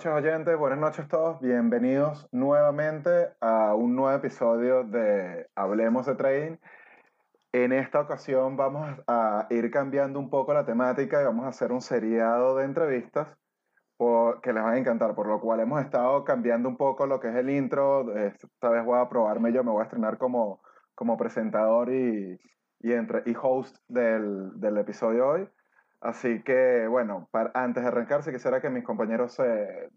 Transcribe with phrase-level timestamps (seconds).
[0.00, 6.56] noches oyentes, buenas noches todos, bienvenidos nuevamente a un nuevo episodio de Hablemos de Trading.
[7.52, 11.70] En esta ocasión vamos a ir cambiando un poco la temática y vamos a hacer
[11.70, 13.28] un seriado de entrevistas
[14.42, 17.28] que les van a encantar, por lo cual hemos estado cambiando un poco lo que
[17.28, 18.16] es el intro.
[18.16, 20.62] Esta vez voy a probarme yo, me voy a estrenar como,
[20.94, 22.40] como presentador y,
[22.80, 25.48] y host del, del episodio hoy.
[26.00, 29.90] Así que, bueno, para, antes de arrancar, si quisiera que mis compañeros se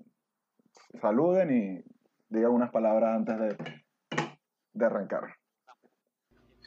[1.00, 1.84] saluden y
[2.28, 3.84] digan unas palabras antes de,
[4.74, 5.36] de arrancar.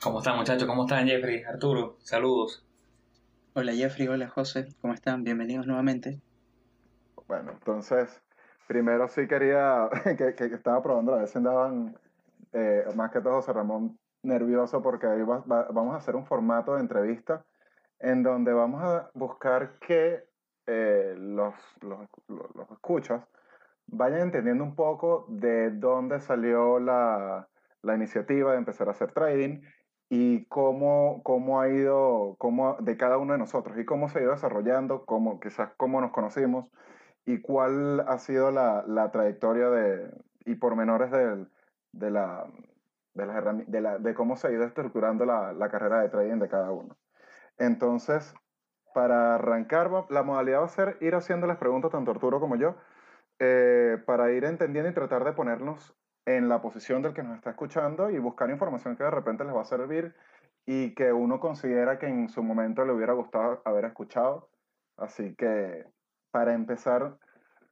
[0.02, 0.66] ¿Cómo están, muchachos?
[0.66, 1.42] ¿Cómo están, Jeffrey?
[1.42, 2.66] Arturo, saludos.
[3.54, 4.08] Hola, Jeffrey.
[4.08, 4.68] Hola, José.
[4.80, 5.22] ¿Cómo están?
[5.22, 6.22] Bienvenidos nuevamente.
[7.28, 8.22] Bueno, entonces,
[8.66, 11.98] primero sí quería, que, que estaba probando, a veces andaban,
[12.52, 16.80] eh, más que todo José Ramón, nervioso porque ahí vamos a hacer un formato de
[16.80, 17.44] entrevista
[18.00, 20.24] en donde vamos a buscar que
[20.66, 23.22] eh, los, los, los, escuchas
[23.86, 27.48] vayan entendiendo un poco de dónde salió la,
[27.82, 29.60] la, iniciativa de empezar a hacer trading
[30.08, 34.22] y cómo, cómo ha ido, cómo, de cada uno de nosotros y cómo se ha
[34.22, 36.66] ido desarrollando, cómo, quizás cómo nos conocimos
[37.24, 40.10] y cuál ha sido la, la trayectoria de,
[40.44, 41.46] y pormenores de,
[41.92, 42.46] de, la,
[43.14, 46.48] de, de, la, de cómo se ha ido estructurando la, la carrera de trading de
[46.48, 46.96] cada uno.
[47.58, 48.34] Entonces,
[48.94, 52.76] para arrancar, la modalidad va a ser ir haciendo las preguntas tanto Arturo como yo,
[53.38, 57.50] eh, para ir entendiendo y tratar de ponernos en la posición del que nos está
[57.50, 60.14] escuchando y buscar información que de repente les va a servir
[60.64, 64.48] y que uno considera que en su momento le hubiera gustado haber escuchado.
[64.96, 65.84] Así que,
[66.30, 67.18] para empezar,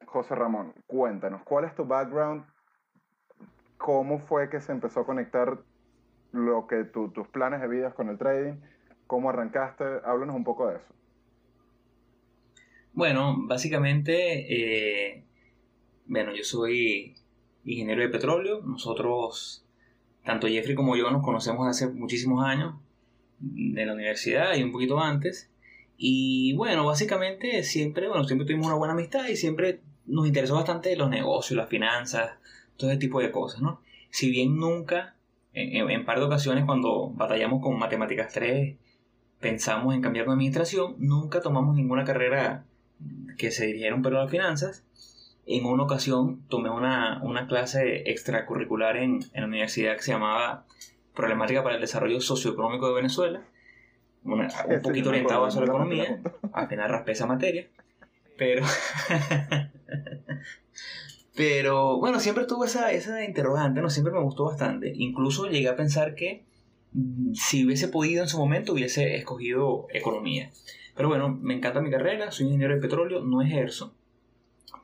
[0.06, 2.44] José Ramón, cuéntanos, ¿cuál es tu background?
[3.78, 5.58] ¿Cómo fue que se empezó a conectar
[6.32, 8.60] lo que tus planes de vida con el trading?
[9.06, 9.84] ¿Cómo arrancaste?
[10.04, 10.94] Háblanos un poco de eso.
[12.92, 15.24] Bueno, básicamente, eh,
[16.06, 17.14] bueno, yo soy
[17.64, 18.62] ingeniero de petróleo.
[18.62, 19.64] Nosotros,
[20.24, 22.74] tanto Jeffrey como yo, nos conocemos hace muchísimos años
[23.40, 25.50] de la universidad y un poquito antes.
[25.96, 30.96] Y bueno, básicamente siempre, bueno, siempre tuvimos una buena amistad y siempre nos interesó bastante
[30.96, 32.38] los negocios, las finanzas,
[32.76, 33.80] todo ese tipo de cosas, ¿no?
[34.10, 35.16] Si bien nunca,
[35.52, 38.76] en, en par de ocasiones cuando batallamos con Matemáticas 3
[39.40, 42.64] pensamos en cambiar de administración, nunca tomamos ninguna carrera
[43.36, 44.84] que se dirigiera un pelo a las finanzas.
[45.46, 50.64] En una ocasión tomé una, clase extracurricular en, la universidad que se llamaba
[51.14, 53.42] Problemática para el Desarrollo Socioeconómico de Venezuela,
[54.24, 54.48] un
[54.82, 56.20] poquito orientado a la economía,
[56.68, 57.68] final raspé esa materia,
[58.38, 58.64] pero...
[61.36, 63.90] pero bueno, siempre tuve esa, esa interrogante, ¿no?
[63.90, 64.92] siempre me gustó bastante.
[64.94, 66.44] Incluso llegué a pensar que
[67.34, 70.50] si hubiese podido en su momento, hubiese escogido economía.
[70.94, 73.94] Pero bueno, me encanta mi carrera, soy ingeniero de petróleo, no ejerzo.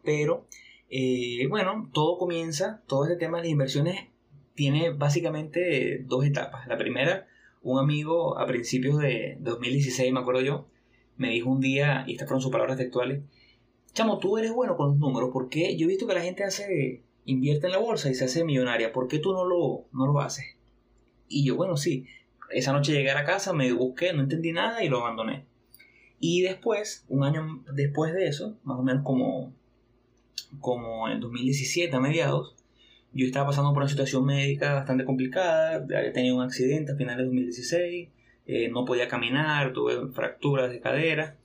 [0.02, 0.46] Pero
[0.88, 4.08] eh, bueno, todo comienza, todo este tema de las inversiones
[4.54, 6.66] tiene básicamente dos etapas.
[6.66, 7.28] La primera,
[7.62, 10.66] un amigo a principios de 2016, me acuerdo yo,
[11.16, 13.22] me dijo un día, y estas fueron sus palabras textuales,
[13.92, 17.04] chamo, tú eres bueno con los números, porque yo he visto que la gente hace,
[17.24, 20.20] invierte en la bolsa y se hace millonaria, ¿por qué tú no lo, no lo
[20.20, 20.56] haces?
[21.30, 22.06] Y yo, bueno, sí,
[22.50, 25.46] esa noche llegué a casa, me busqué, no entendí nada y lo abandoné.
[26.18, 29.54] Y después, un año después de eso, más o menos como,
[30.58, 32.56] como en 2017 a mediados,
[33.12, 37.18] yo estaba pasando por una situación médica bastante complicada, había tenido un accidente a finales
[37.18, 38.08] de 2016,
[38.46, 41.38] eh, no podía caminar, tuve fracturas de cadera,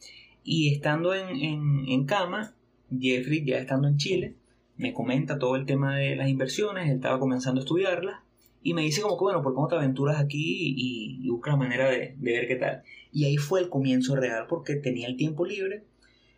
[0.43, 2.55] y estando en, en, en cama,
[2.91, 4.35] Jeffrey, ya estando en Chile,
[4.77, 8.24] me comenta todo el tema de las inversiones, él estaba comenzando a estudiarlas,
[8.65, 11.87] y me dice como que, bueno, ¿por qué te aventuras aquí y, buscas la manera
[11.87, 12.81] de, ver qué tal?
[13.11, 15.83] Y ahí fue el comienzo real porque tenía el tiempo libre,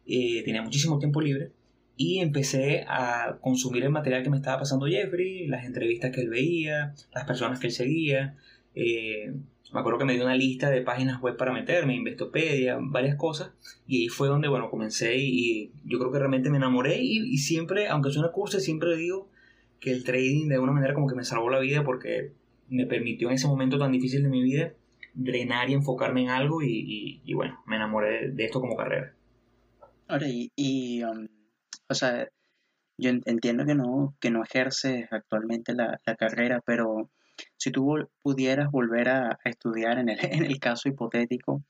[0.06, 1.54] eh, tenía muchísimo tiempo libre
[1.96, 6.28] y empecé a consumir el material que me estaba pasando Jeffrey, las entrevistas que él
[6.30, 8.36] veía, las personas que él seguía.
[8.76, 9.34] Eh,
[9.72, 13.52] me acuerdo que me dio una lista de páginas web para meterme, Investopedia, varias cosas,
[13.88, 17.38] y ahí fue donde, bueno, comencé y, yo creo que realmente me enamoré y, y
[17.38, 19.30] siempre, aunque es una cursa, siempre digo
[19.80, 22.32] que el trading de alguna manera como que me salvó la vida porque
[22.70, 24.74] me permitió en ese momento tan difícil de mi vida
[25.14, 29.14] drenar y enfocarme en algo y, bueno, me enamoré de esto como carrera.
[30.08, 31.28] Ahora, y, um,
[31.90, 32.28] o sea,
[32.98, 37.10] yo entiendo que no, que no ejerces actualmente la, carrera, pero
[37.58, 41.64] si tú pudieras volver a, estudiar en el, en el, caso hipotético,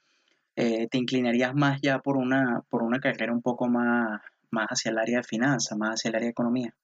[0.56, 4.22] eh, ¿te inclinarías más ya por una, por una carrera un poco más,
[4.52, 6.76] más hacia el área de finanzas, más hacia el área de economía?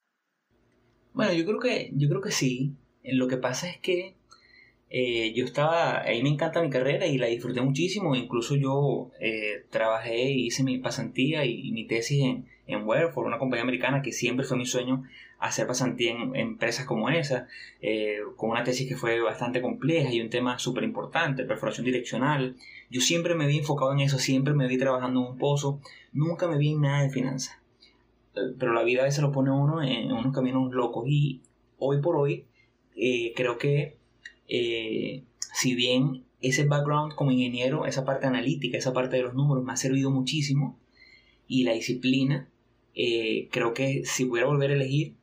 [1.14, 2.74] Bueno, yo creo que, yo creo que sí.
[3.04, 4.16] Lo que pasa es que
[4.90, 9.64] eh, yo estaba, ahí me encanta mi carrera y la disfruté muchísimo, incluso yo eh,
[9.70, 14.44] trabajé, hice mi pasantía y, mi tesis en, en Whereford, una compañía americana que siempre
[14.44, 15.04] fue mi sueño
[15.38, 17.46] hacer pasantía en, empresas como esa,
[17.80, 22.56] eh, con una tesis que fue bastante compleja y un tema súper importante, perforación direccional.
[22.90, 25.80] Yo siempre me vi enfocado en eso, siempre me vi trabajando en un pozo,
[26.12, 27.63] nunca me vi en nada de finanzas.
[28.36, 31.42] Eh, pero la vida a veces lo pone uno en, unos caminos locos y
[31.78, 32.46] hoy por hoy
[33.34, 33.98] creo que
[34.48, 39.64] eh, si bien ese background como ingeniero, esa parte analítica, esa parte de los números
[39.64, 40.78] me ha servido muchísimo
[41.46, 42.48] y la disciplina,
[42.94, 45.14] eh, creo que si pudiera volver a elegir,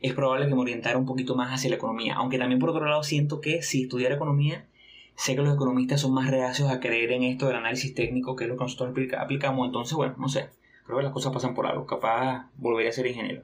[0.00, 2.14] es probable que me orientara un poquito más hacia la economía.
[2.14, 4.68] Aunque también por otro lado siento que si estudiara economía,
[5.16, 8.44] sé que los economistas son más reacios a creer en esto del análisis técnico, que
[8.44, 9.66] es lo que nosotros aplicamos.
[9.66, 10.50] Entonces, bueno, no sé,
[10.88, 11.86] creo que las cosas pasan por algo.
[11.86, 13.42] Capaz volvería a ser ingeniero.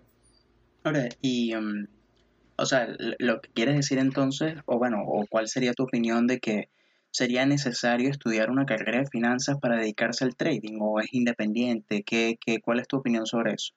[0.82, 1.86] Ahora, y um,
[2.56, 2.88] o sea,
[3.18, 6.70] lo que quieres decir entonces, o bueno, o cuál sería tu opinión de que
[7.10, 12.02] sería necesario estudiar una carrera de finanzas para dedicarse al trading o es independiente?
[12.02, 13.74] ¿Qué, qué, cuál es tu opinión sobre eso?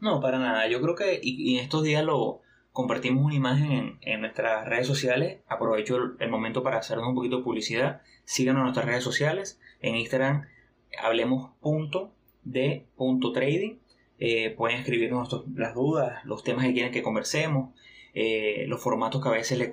[0.00, 0.66] No, para nada.
[0.66, 2.40] Yo creo que y, en estos días lo
[2.72, 5.42] compartimos una imagen en, en, nuestras redes sociales.
[5.46, 8.02] Aprovecho el, momento para hacernos un poquito de publicidad.
[8.24, 9.60] Síganos en nuestras redes sociales.
[9.80, 10.46] En Instagram
[10.98, 12.12] hablemos punto
[12.44, 13.76] de punto trading
[14.18, 17.74] eh, pueden escribirnos las dudas, los temas que quieren que conversemos,
[18.14, 19.68] eh, los formatos que a veces les,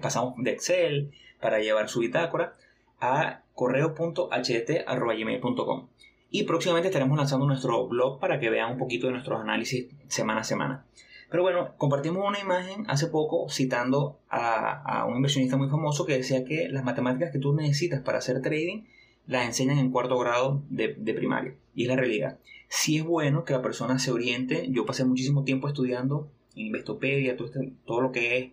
[0.00, 1.10] pasamos de Excel
[1.40, 2.56] para llevar su bitácora
[3.00, 5.88] a correo.ht.gmail.com
[6.30, 10.40] y próximamente estaremos lanzando nuestro blog para que vean un poquito de nuestros análisis semana
[10.40, 10.86] a semana.
[11.28, 16.44] Pero bueno, compartimos una imagen hace poco citando a, un inversionista muy famoso que decía
[16.44, 18.84] que las matemáticas que tú necesitas para hacer trading
[19.30, 21.54] las enseñan en cuarto grado de, de primaria.
[21.74, 22.38] Y es la realidad
[22.70, 24.68] sí es bueno que la persona se oriente.
[24.70, 28.44] Yo pasé muchísimo tiempo estudiando en Investopedia, todo, este, todo lo que es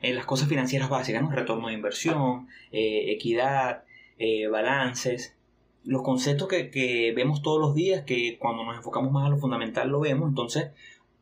[0.00, 1.30] en eh, las cosas financieras básicas, ¿no?
[1.30, 3.84] retorno de inversión, eh, equidad,
[4.18, 5.36] eh, balances,
[5.84, 9.38] los conceptos que, que, vemos todos los días, que cuando nos enfocamos más a lo
[9.38, 10.28] fundamental lo vemos.
[10.28, 10.70] Entonces,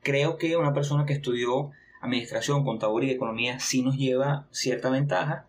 [0.00, 5.48] creo que una persona que estudió administración, contaduría economía sí nos lleva cierta ventaja,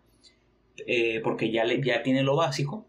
[1.22, 2.85] porque ya, le, ya tiene lo básico,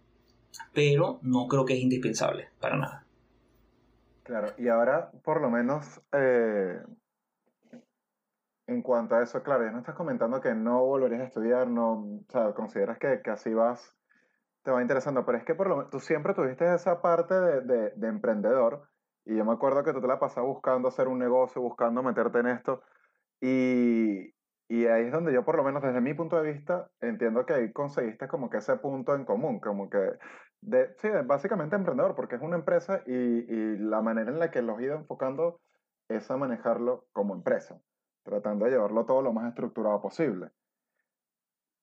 [0.73, 3.03] pero no creo que es indispensable para nada.
[4.23, 6.81] Claro, y ahora por lo menos eh,
[8.67, 11.93] en cuanto a eso, claro, ya no estás comentando que no volverías a estudiar, no,
[11.93, 13.95] o sea, consideras que, que así vas,
[14.63, 17.61] te va interesando, pero es que por lo menos tú siempre tuviste esa parte de,
[17.61, 18.89] de, de emprendedor,
[19.25, 22.39] y yo me acuerdo que tú te la pasabas buscando hacer un negocio, buscando meterte
[22.39, 22.81] en esto,
[23.39, 24.33] y,
[24.67, 27.53] y ahí es donde yo, por lo menos desde mi punto de vista, entiendo que
[27.53, 29.97] ahí conseguiste como que ese punto en común, como que
[30.61, 34.79] de, sí, básicamente emprendedor, porque es una empresa y, la manera en la que los
[34.79, 35.59] he ido enfocando
[36.09, 37.79] es a manejarlo como empresa,
[38.23, 40.49] tratando de llevarlo todo lo más estructurado posible.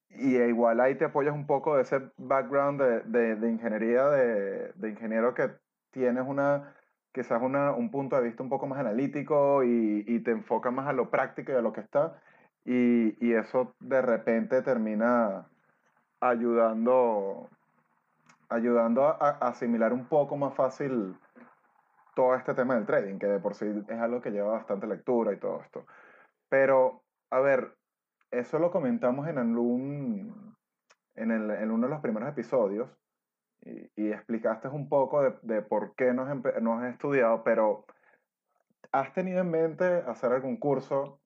[0.09, 4.89] Y e igual ahí te apoyas un poco de ese background de, de, ingeniería, de,
[4.89, 5.51] ingeniero que
[5.91, 6.75] tienes una,
[7.11, 10.93] quizás una, un punto de vista un poco más analítico y, te enfoca más a
[10.93, 12.21] lo práctico y a lo que está.
[12.65, 15.47] Y eso de repente termina
[16.19, 17.49] ayudando
[18.49, 21.17] ayudando a, asimilar un poco más fácil
[22.15, 25.33] todo este tema del trading, que de por sí es algo que lleva bastante lectura
[25.33, 25.85] y todo esto.
[26.49, 27.75] Pero, a ver,
[28.31, 30.55] eso lo comentamos en, algún,
[31.15, 32.89] en, el, en uno de los primeros episodios
[33.61, 36.27] y, y explicaste un poco de, de por qué nos,
[36.61, 37.85] nos has estudiado, pero
[38.91, 41.19] ¿has tenido en mente hacer algún curso?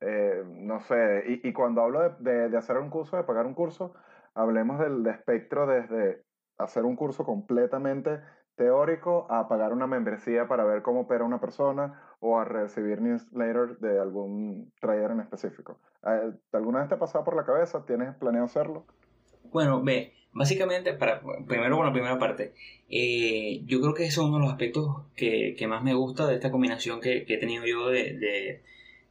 [0.00, 3.46] Eh, no sé, y, y, cuando hablo de, de, de, hacer un curso, de pagar
[3.46, 3.94] un curso,
[4.34, 6.25] hablemos del de espectro desde
[6.58, 8.20] hacer un curso completamente
[8.56, 13.80] teórico a pagar una membresía para ver cómo opera una persona o a recibir newsletters
[13.80, 15.78] de algún trader en específico.
[16.06, 17.84] Eh, ¿Alguna vez te ha pasado por la cabeza?
[17.86, 18.86] ¿Tienes planeado hacerlo?
[19.52, 22.54] Bueno, ve, básicamente, para, primero con la primera parte,
[22.88, 26.26] eh, yo creo que ese es uno de los aspectos que, que más me gusta
[26.26, 28.62] de esta combinación que, he tenido yo de, de,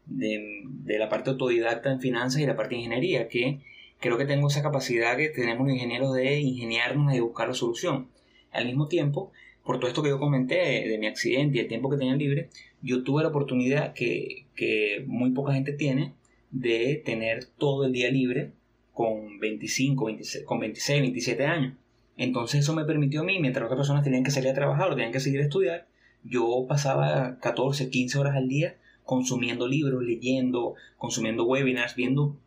[0.07, 3.61] de, de, la parte autodidacta en finanzas y la parte de ingeniería, que
[3.99, 8.09] creo que tengo esa capacidad que tenemos los ingenieros de ingeniarnos y buscar la solución.
[8.51, 9.31] Al mismo tiempo,
[9.63, 12.49] por todo esto que yo comenté de, mi accidente y el tiempo que tenía libre,
[12.81, 16.13] yo tuve la oportunidad que, que, muy poca gente tiene
[16.51, 18.51] de tener todo el día libre
[18.93, 21.73] con 25, 26, con 26, 27 años.
[22.17, 24.95] Entonces eso me permitió a mí, mientras otras personas tenían que salir a trabajar o
[24.95, 25.87] tenían que seguir a estudiar,
[26.23, 32.37] yo pasaba 14, 15 horas al día consumiendo libros, leyendo, consumiendo webinars, viendo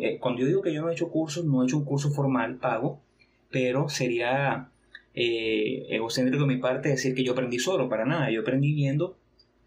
[0.00, 2.10] eh, cuando yo digo que yo no he hecho cursos, no he hecho un curso
[2.10, 3.00] formal pago,
[3.50, 4.70] pero sería
[5.14, 8.30] eh, egocéntrico de mi parte decir que yo aprendí solo, para nada.
[8.30, 9.16] Yo aprendí viendo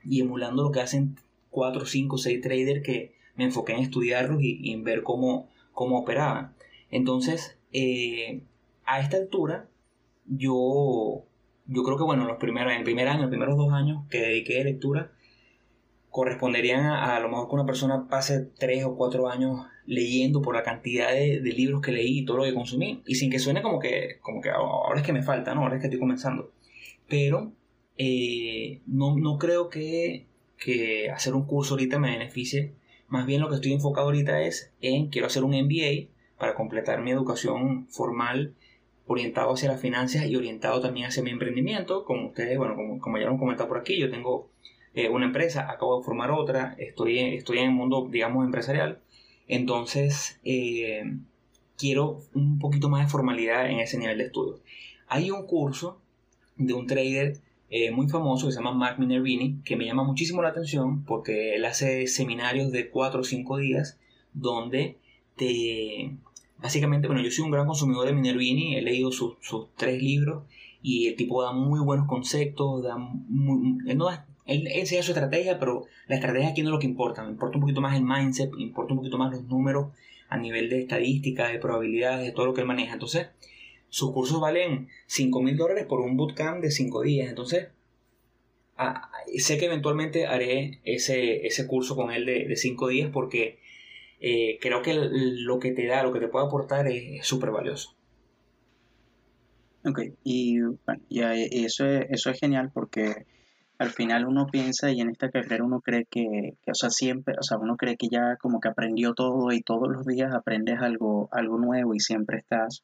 [0.03, 1.17] y emulando lo que hacen
[1.49, 6.53] 4, 5, 6 traders que me enfoqué en estudiarlos y, en ver cómo, cómo operaban.
[6.89, 8.43] Entonces, eh,
[8.85, 9.69] a esta altura,
[10.25, 11.23] yo,
[11.67, 14.19] yo creo que, bueno, los primeros, en el primer año, los primeros dos años que
[14.19, 15.11] dediqué a lectura,
[16.09, 20.55] corresponderían a, a, lo mejor que una persona pase tres o cuatro años leyendo por
[20.55, 23.61] la cantidad de, libros que leí y todo lo que consumí, y sin que suene
[23.61, 25.61] como que, como que ahora es que me falta, ¿no?
[25.61, 26.51] ahora es que estoy comenzando.
[27.07, 27.51] Pero
[27.97, 30.25] eh, no, no, creo que,
[30.57, 32.73] que hacer un curso ahorita me beneficie.
[33.07, 36.07] Más bien lo que estoy enfocado ahorita es en quiero hacer un MBA
[36.37, 38.55] para completar mi educación formal
[39.05, 42.05] orientado hacia las finanzas y orientado también hacia mi emprendimiento.
[42.05, 44.49] Como ustedes, bueno, como, como ya lo han comentado por aquí, yo tengo
[44.93, 48.99] eh, una empresa, acabo de formar otra, estoy, estoy en el mundo, digamos, empresarial.
[49.47, 51.03] Entonces, eh,
[51.77, 54.59] quiero un poquito más de formalidad en ese nivel de estudio.
[55.07, 55.99] Hay un curso
[56.55, 60.41] de un trader eh, muy famoso que se llama Mark Minervini, que me llama muchísimo
[60.41, 63.97] la atención porque él hace seminarios de 4 o 5 días
[64.33, 64.97] donde
[65.35, 66.15] te...
[66.57, 69.37] Básicamente, bueno, yo soy un gran consumidor de Minervini, he leído sus,
[69.75, 70.43] tres libros
[70.83, 72.97] y el tipo da muy buenos conceptos, da
[73.87, 74.09] él no
[74.45, 77.23] él, enseña su estrategia, pero la estrategia aquí no es lo que importa.
[77.23, 79.87] Me importa un poquito más el mindset, me importa un poquito más los números
[80.29, 82.93] a nivel de estadística, de probabilidades, de todo lo que él maneja.
[82.93, 83.27] Entonces,
[83.89, 87.29] sus cursos valen 5 mil dólares por un bootcamp de 5 días.
[87.29, 87.67] Entonces,
[89.37, 93.59] sé que eventualmente haré ese, ese curso con él de 5 días porque
[94.23, 97.95] eh, creo que lo que te da, lo que te puede aportar es súper valioso.
[99.83, 103.25] Ok, y bueno, ya eso, eso es genial porque
[103.81, 107.41] al final uno piensa y en esta carrera uno cree que, o sea, siempre, o
[107.41, 111.29] sea, uno cree que ya como que aprendió todo y todos los días aprendes algo,
[111.31, 112.83] algo nuevo y siempre estás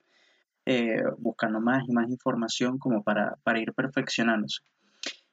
[0.65, 4.63] eh, buscando más y más información como para, para ir perfeccionándose.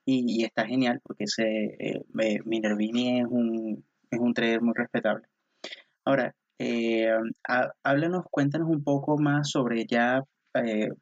[0.04, 2.04] Y, está genial porque ese eh,
[2.44, 5.26] Minervini es un, es un trader muy respetable.
[6.04, 7.09] Ahora, eh,
[7.83, 10.23] háblanos, cuéntanos un poco más sobre ya,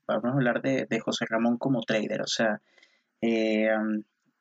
[0.06, 2.60] vamos a hablar de, de José Ramón como trader, o sea,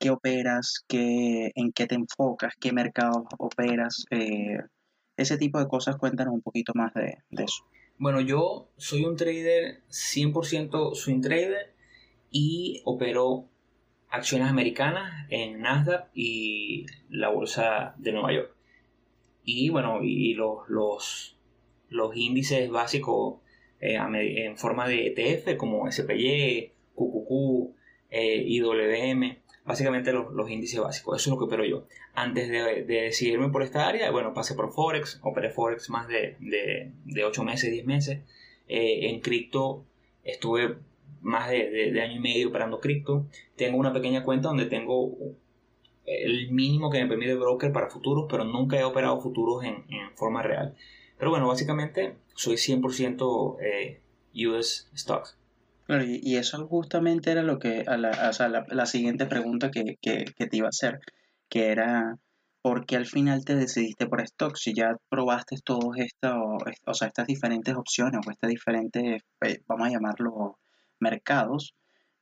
[0.02, 4.58] qué operas, qué, en qué te enfocas, qué mercados operas, eh,
[5.16, 7.64] ese tipo de cosas, cuéntanos un poquito más de, eso.
[7.98, 11.76] Bueno, yo soy un trader 100% swing trader
[12.32, 13.48] y opero
[14.10, 18.56] acciones americanas en Nasdaq y la bolsa de Nueva York.
[19.44, 20.68] Y bueno, y los,
[21.90, 23.40] los, índices básicos
[23.80, 27.76] eh, en forma de ETF como SPY, QQQ,
[28.10, 31.22] eh, IWM básicamente los, índices básicos.
[31.22, 31.86] Eso es lo que opero yo.
[32.14, 37.24] Antes de, decidirme por esta área, bueno, pasé por Forex, operé Forex más de, de,
[37.24, 38.20] 8 meses, 10 meses.
[38.68, 39.86] Eh, en cripto
[40.24, 40.78] estuve
[41.22, 43.26] más de, año y medio operando cripto.
[43.56, 45.16] Tengo una pequeña cuenta donde tengo
[46.06, 50.42] el mínimo que me permite broker para futuros, pero nunca he operado futuros en, forma
[50.42, 50.76] real.
[51.18, 54.02] Pero bueno, básicamente soy 100% eh,
[54.48, 55.38] US Stocks
[55.88, 60.68] y, eso justamente era lo que, la, o sea, la, siguiente pregunta que, te iba
[60.68, 61.00] a hacer,
[61.50, 62.18] que era,
[62.62, 64.56] ¿por qué al final te decidiste por stock?
[64.56, 66.34] Si ya probaste todos estos,
[66.86, 70.58] o sea, estas diferentes opciones o estas diferentes, eh, vamos a llamarlo,
[71.00, 71.74] mercados,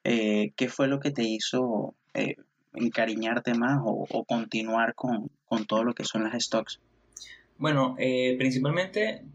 [0.03, 2.35] eh, ¿qué fue lo que te hizo eh,
[2.73, 5.29] encariñarte más o, continuar con,
[5.67, 6.79] todo lo que son las stocks?
[7.57, 7.97] Bueno,
[8.37, 9.25] principalmente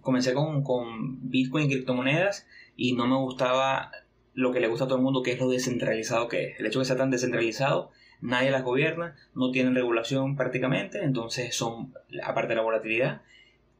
[0.00, 3.90] comencé con, con Bitcoin y criptomonedas y no me gustaba
[4.34, 6.60] lo que le gusta a todo el mundo, que es lo descentralizado que es.
[6.60, 11.54] El hecho de que sea tan descentralizado, nadie las gobierna, no tienen regulación prácticamente, entonces
[11.54, 11.92] son,
[12.24, 13.22] aparte de la volatilidad,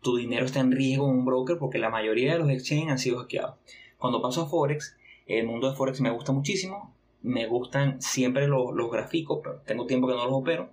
[0.02, 2.98] tu dinero está en riesgo en un broker porque la mayoría de los exchanges han
[2.98, 3.56] sido hackeados.
[3.98, 4.96] Cuando paso a Forex,
[5.26, 9.86] el mundo de Forex me gusta muchísimo, me gustan siempre los, los gráficos, pero tengo
[9.86, 10.70] tiempo que no los opero,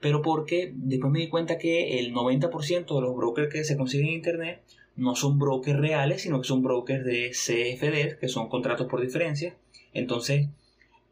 [0.00, 4.08] pero porque después me di cuenta que el 90% de los brokers que se consiguen
[4.08, 4.62] en Internet
[4.96, 9.56] no son brokers reales, sino que son brokers de CFD, que son contratos por diferencia.
[9.92, 10.48] Entonces,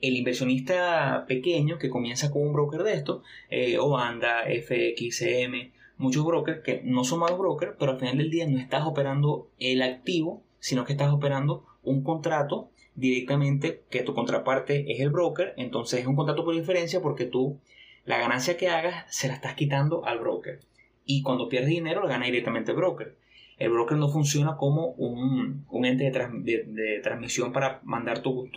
[0.01, 6.63] el inversionista pequeño que comienza con un broker de esto, eh, Oanda, FXM, muchos brokers
[6.63, 10.43] que no son malos brokers, pero al final del día no estás operando el activo,
[10.59, 16.07] sino que estás operando un contrato directamente que tu contraparte es el broker, entonces es
[16.07, 17.59] un contrato por diferencia porque tú
[18.05, 20.61] la ganancia que hagas se la estás quitando al broker.
[21.05, 23.17] Y cuando pierdes dinero, la gana directamente el broker
[23.63, 28.49] el broker no funciona como un, ente de, transmisión para mandar tu,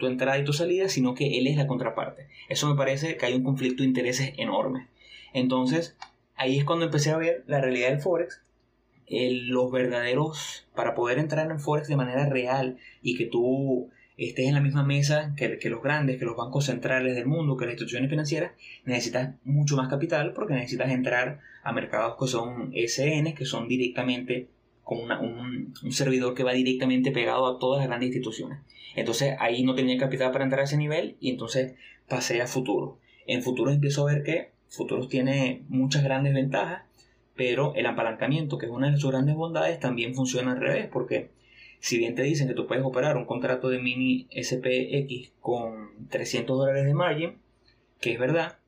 [0.00, 2.26] entrada y tu salida, sino que él es la contraparte.
[2.50, 4.88] Eso me parece que hay un conflicto de intereses enorme.
[5.32, 5.96] Entonces,
[6.36, 8.42] ahí es cuando empecé a ver la realidad del Forex,
[9.08, 14.54] los verdaderos, para poder entrar en Forex de manera real y que tú estés en
[14.54, 18.10] la misma mesa que, los grandes, que los bancos centrales del mundo, que las instituciones
[18.10, 18.52] financieras,
[18.84, 24.48] necesitas mucho más capital porque necesitas entrar a mercados que son SN, que son directamente
[24.82, 28.58] como un, un, servidor que va directamente pegado a todas las grandes instituciones.
[28.94, 31.74] Entonces ahí no tenía capital para entrar a ese nivel y entonces
[32.08, 32.98] pasé a futuro.
[33.26, 36.82] En futuros empiezo a ver que futuros tiene muchas grandes ventajas,
[37.34, 41.30] pero el apalancamiento, que es una de sus grandes bondades, también funciona al revés, porque
[41.82, 46.56] si bien te dicen que tú puedes operar un contrato de mini SPX con 300
[46.56, 47.38] dólares de margin,
[48.00, 48.58] que es verdad,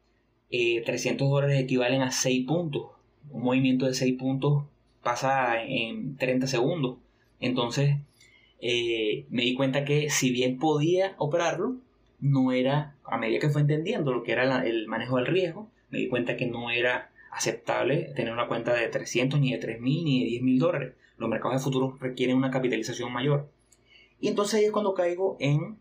[0.51, 2.89] 300 eh, dólares equivalen a 6 puntos.
[3.31, 4.65] Un movimiento de 6 puntos
[5.05, 6.99] pasa en 30 segundos.
[7.39, 7.99] Entonces,
[8.61, 11.77] eh, me di cuenta que si bien podía operarlo,
[12.19, 15.99] no era, a medida que fue entendiendo lo que era el manejo del riesgo, me
[15.99, 20.25] di cuenta que no era aceptable tener una cuenta de 300, ni de 3.000, ni
[20.25, 20.95] de 10.000 dólares.
[21.17, 23.49] Los mercados de futuros requieren una capitalización mayor.
[24.21, 25.79] Y entonces ahí es cuando caigo en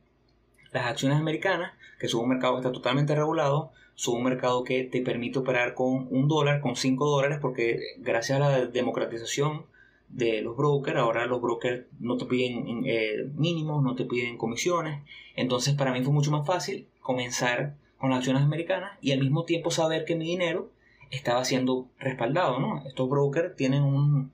[0.72, 4.84] las acciones americanas, que son un mercado que está totalmente regulado, son un mercado que
[4.84, 9.66] te permite operar con un dólar, con 5 dólares, porque gracias a la democratización
[10.10, 15.02] de los brokers, ahora los brokers no te piden eh, mínimos, no te piden comisiones,
[15.36, 19.46] entonces para mí fue mucho más fácil comenzar con las acciones americanas y al mismo
[19.46, 20.70] tiempo saber que mi dinero
[21.10, 22.82] estaba siendo respaldado.
[22.86, 24.32] Estos brokers tienen un,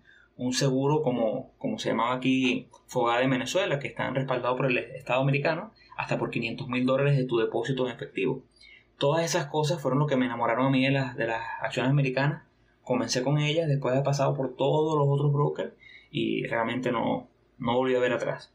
[0.53, 5.21] seguro como, como se llamaba aquí Fogada de Venezuela, que están respaldados por el Estado
[5.21, 8.41] americano hasta por 500 mil dólares de tu depósito en efectivo.
[8.97, 11.91] Todas esas cosas fueron lo que me enamoraron a mí de las, de las acciones
[11.91, 12.43] americanas.
[12.83, 15.73] Comencé con ellas después de haber pasado por todos los otros brokers
[16.09, 17.27] y realmente no,
[17.57, 18.51] no volví a ver atrás.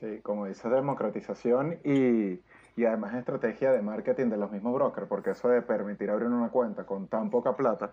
[0.00, 2.40] Sí, como dice democratización y,
[2.80, 6.48] y además estrategia de marketing de los mismos brokers, porque eso de permitir abrir una
[6.48, 7.92] cuenta con tan poca plata,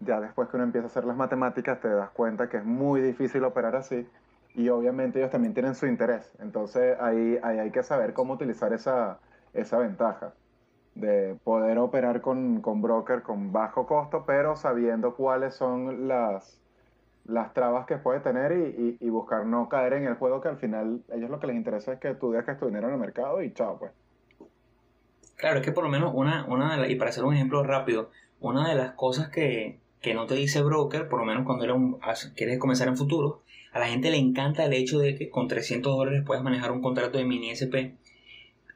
[0.00, 3.00] ya después que uno empieza a hacer las matemáticas te das cuenta que es muy
[3.00, 4.08] difícil operar así
[4.54, 6.32] y obviamente ellos también tienen su interés.
[6.40, 9.18] Entonces ahí, ahí hay que saber cómo utilizar esa,
[9.52, 10.32] esa ventaja
[10.94, 16.60] de poder operar con, con broker con bajo costo, pero sabiendo cuáles son las,
[17.26, 21.02] las trabas que puede tener y, buscar no caer en el juego que al final
[21.12, 23.52] ellos lo que les interesa es que tú dejes tu dinero en el mercado y
[23.52, 23.92] chao, pues.
[25.36, 27.62] Claro, es que por lo menos una, una de las, y para hacer un ejemplo
[27.62, 31.64] rápido, una de las cosas que, que no te dice broker, por lo menos cuando
[31.64, 31.98] eres un,
[32.34, 35.94] quieres comenzar en futuro, a la gente le encanta el hecho de que con 300
[35.94, 37.94] dólares puedes manejar un contrato de mini SP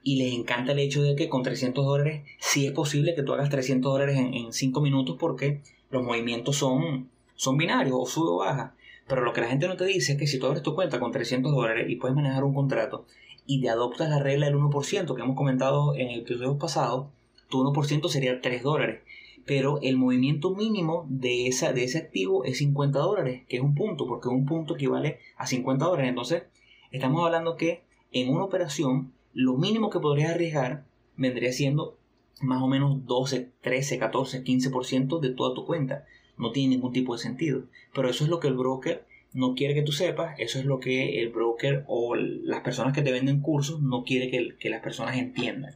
[0.04, 3.32] y les encanta el hecho de que con 300 dólares sí es posible que tú
[3.32, 8.36] hagas 300 dólares en, 5 minutos porque los movimientos son, son binarios o sube o
[8.36, 8.74] baja.
[9.08, 11.00] Pero lo que la gente no te dice es que si tú abres tu cuenta
[11.00, 13.06] con 300 dólares y puedes manejar un contrato
[13.46, 17.10] y te adoptas la regla del 1% que hemos comentado en el episodio pasado,
[17.48, 19.00] tu 1% sería 3 dólares
[19.46, 23.74] pero el movimiento mínimo de, esa, de ese activo es 50 dólares, que es un
[23.74, 26.08] punto, porque un punto equivale a 50 dólares.
[26.08, 26.44] Entonces,
[26.90, 30.84] estamos hablando que en una operación, lo mínimo que podrías arriesgar
[31.16, 31.98] vendría siendo
[32.40, 36.06] más o menos 12, 13, 14, 15% de toda tu cuenta.
[36.36, 37.64] No tiene ningún tipo de sentido.
[37.94, 39.04] Pero eso es lo que el broker
[39.34, 43.02] no quiere que tú sepas, eso es lo que el broker o las personas que
[43.02, 45.74] te venden cursos no quiere que, que las personas entiendan.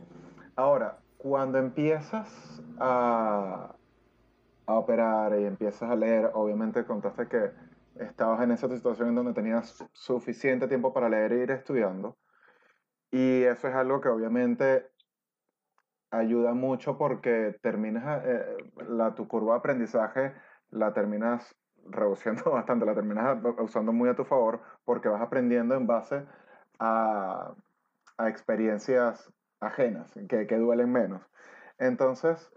[0.55, 3.75] Ahora, cuando empiezas a,
[4.67, 7.51] operar y empiezas a leer, obviamente contaste que
[7.97, 12.17] estabas en esa situación en donde tenías suficiente tiempo para leer e ir estudiando.
[13.11, 14.91] Y eso es algo que obviamente
[16.11, 18.57] ayuda mucho porque terminas, eh,
[18.89, 20.35] la, tu curva de aprendizaje
[20.71, 25.87] la terminas reduciendo bastante, la terminas usando muy a tu favor porque vas aprendiendo en
[25.87, 26.27] base
[26.79, 27.55] a,
[28.19, 31.23] a experiencias ajenas, que, que duelen menos.
[31.79, 32.51] Entonces,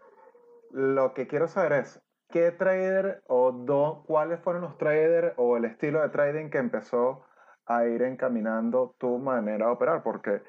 [0.71, 5.65] lo que quiero saber es, ¿qué trader o do, cuáles fueron los traders o el
[5.65, 7.25] estilo de trading que empezó
[7.65, 10.03] a ir encaminando tu manera de operar?
[10.03, 10.41] Porque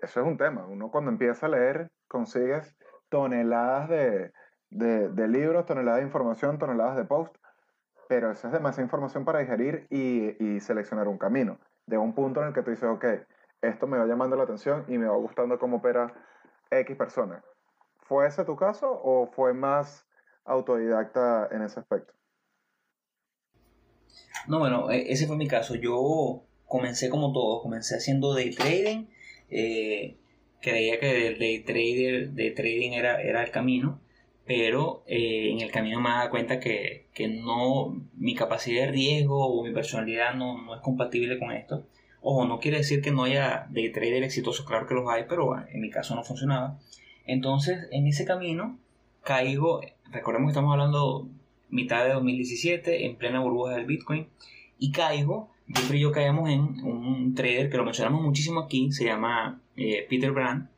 [0.00, 0.66] eso es un tema.
[0.66, 2.76] Uno cuando empieza a leer consigues
[3.08, 4.32] toneladas de,
[4.70, 7.34] de, libros, toneladas de información, toneladas de post,
[8.08, 11.58] pero esa es demasiada información para digerir y, y, seleccionar un camino.
[11.86, 13.04] De un punto en el que tú dices, ok,
[13.62, 16.12] esto me va llamando la atención y me va gustando cómo opera
[16.70, 17.42] X persona.
[18.00, 20.06] ¿Fue ese tu caso o fue más
[20.44, 22.14] autodidacta en ese aspecto?
[24.46, 25.74] No, bueno, e, ese fue mi caso.
[25.74, 29.06] Yo comencé como todo, comencé haciendo day trading.
[29.50, 30.16] Eh,
[30.60, 34.00] creía que el day trader, de trading era, era el camino,
[34.46, 39.46] pero eh, en el camino me daba cuenta que, que, no, mi capacidad de riesgo
[39.46, 41.86] o mi personalidad no, no es compatible con esto.
[42.20, 45.56] Ojo, no quiere decir que no haya day trader exitosos, claro que los hay, pero
[45.68, 46.78] en mi caso no funcionaba.
[47.24, 48.78] Entonces, en ese camino,
[49.22, 51.28] caigo, recordemos que estamos hablando
[51.68, 54.28] mitad de 2017, en plena burbuja del Bitcoin,
[54.78, 59.04] y caigo Jeffrey y yo caíamos en un trader que lo mencionamos muchísimo aquí, se
[59.04, 60.68] llama eh, Peter Brand,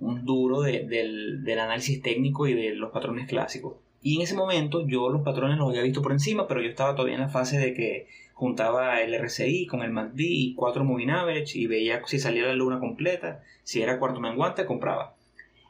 [0.00, 3.74] un duro del, del análisis técnico y de los patrones clásicos.
[4.02, 6.94] Y en ese momento yo los patrones los había visto por encima, pero yo estaba
[6.94, 11.10] todavía en la fase de que juntaba el RSI con el MACD y cuatro moving
[11.10, 15.14] average y veía si salía la luna completa, si era cuarto menguante, compraba.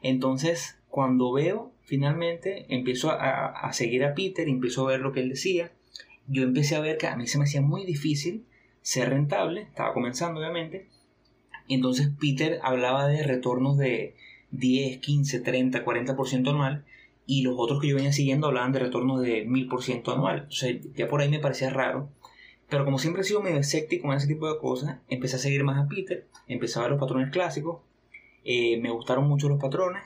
[0.01, 5.19] Entonces, cuando veo, finalmente empiezo a, a seguir a Peter, empiezo a ver lo que
[5.19, 5.71] él decía,
[6.27, 8.45] yo empecé a ver que a mí se me hacía muy difícil
[8.81, 10.87] ser rentable, estaba comenzando obviamente,
[11.67, 14.15] entonces Peter hablaba de retornos de
[14.51, 16.85] 10, 15, 30, 40% anual
[17.25, 20.47] y los otros que yo venía siguiendo hablaban de retornos de 1000% anual.
[20.49, 22.09] Sea, ya por ahí me parecía raro.
[22.69, 25.63] Pero como siempre he sido medio escéptico en ese tipo de cosas, empecé a seguir
[25.63, 27.81] más a Peter, empecé a ver los patrones clásicos,
[28.43, 30.01] eh, me gustaron mucho los patrones,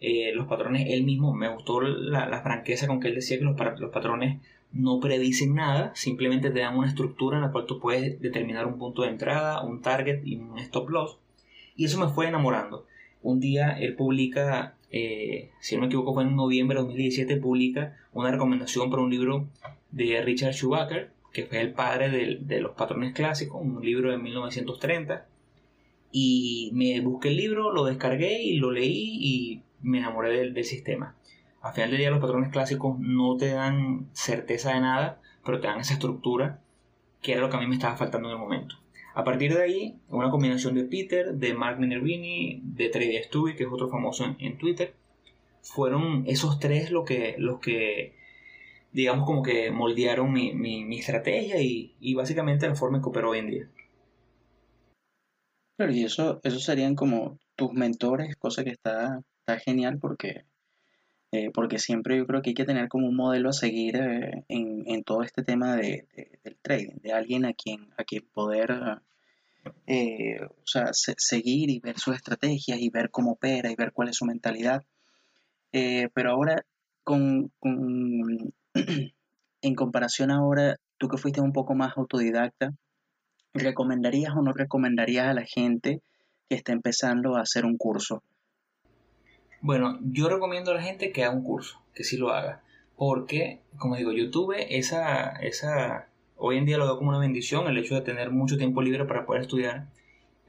[0.00, 3.56] eh, los patrones él mismo, me gustó la, franqueza con que él decía que los,
[3.80, 4.40] los patrones
[4.72, 8.78] no predicen nada, simplemente te dan una estructura en la cual tú puedes determinar un
[8.78, 11.18] punto de entrada, un target y un stop loss.
[11.76, 12.86] Y eso me fue enamorando.
[13.22, 17.96] Un día él publica, eh, si no me equivoco fue en noviembre de 2017, publica
[18.12, 19.48] una recomendación para un libro
[19.90, 25.26] de Richard Schumacher, que fue el padre de, los patrones clásicos, un libro de 1930.
[26.12, 30.64] Y me busqué el libro, lo descargué y lo leí y me enamoré del, del
[30.64, 31.16] sistema.
[31.62, 35.68] Al final del día los patrones clásicos no te dan certeza de nada, pero te
[35.68, 36.60] dan esa estructura
[37.22, 38.76] que era lo que a mí me estaba faltando en el momento.
[39.14, 43.64] A partir de ahí, una combinación de Peter, de Mark Minervini, de Trade Stewie, que
[43.64, 44.94] es otro famoso en, Twitter,
[45.62, 48.14] fueron esos tres los que, los que
[48.92, 53.30] digamos, como que moldearon mi, mi, estrategia y, y, básicamente la forma en que opero
[53.30, 53.70] hoy en día.
[55.76, 60.44] Claro, y eso, eso serían como tus mentores, cosa que está, está genial porque
[61.34, 64.44] eh, porque siempre yo creo que hay que tener como un modelo a seguir eh,
[64.48, 66.06] en, todo este tema de,
[66.44, 69.00] del trading, de alguien a quien, a quien poder
[69.86, 70.40] eh,
[71.16, 74.84] seguir y ver sus estrategias y ver cómo opera y ver cuál es su mentalidad.
[75.70, 76.66] pero ahora,
[77.02, 77.50] con,
[79.62, 82.74] en comparación ahora, tú que fuiste un poco más autodidacta,
[83.54, 86.02] ¿recomendarías o no recomendarías a la gente
[86.50, 88.22] que está empezando a hacer un curso?
[89.62, 92.64] Bueno, yo recomiendo a la gente que haga un curso, que sí lo haga.
[92.96, 97.68] Porque, como digo, yo tuve esa, esa, hoy en día lo veo como una bendición
[97.68, 99.86] el hecho de tener mucho tiempo libre para poder estudiar,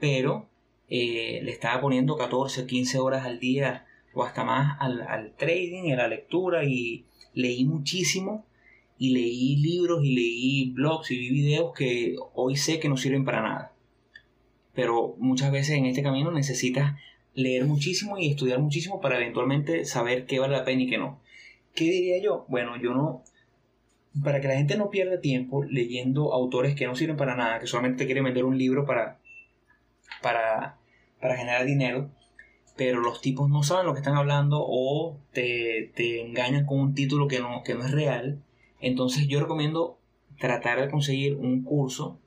[0.00, 0.48] pero
[0.88, 5.92] eh, le estaba poniendo 14, 15 horas al día o hasta más al, al trading,
[5.92, 8.44] a la lectura y leí muchísimo
[8.98, 13.24] y leí libros y leí blogs y vi videos que hoy sé que no sirven
[13.24, 13.72] para nada.
[14.74, 16.96] Pero muchas veces en este camino necesitas
[17.34, 21.20] leer muchísimo y estudiar muchísimo para eventualmente saber qué vale la pena y qué no.
[21.74, 22.44] ¿Qué diría yo?
[22.48, 23.22] Bueno, yo no...
[24.22, 27.66] Para que la gente no pierda tiempo leyendo autores que no sirven para nada, que
[27.66, 29.18] solamente te quieren vender un libro para,
[30.22, 30.78] para,
[31.20, 32.10] para generar dinero,
[32.76, 36.94] pero los tipos no saben lo que están hablando o te, te engañan con un
[36.94, 38.40] título que no, que no es real,
[38.80, 39.98] entonces yo recomiendo
[40.38, 42.20] tratar de conseguir un curso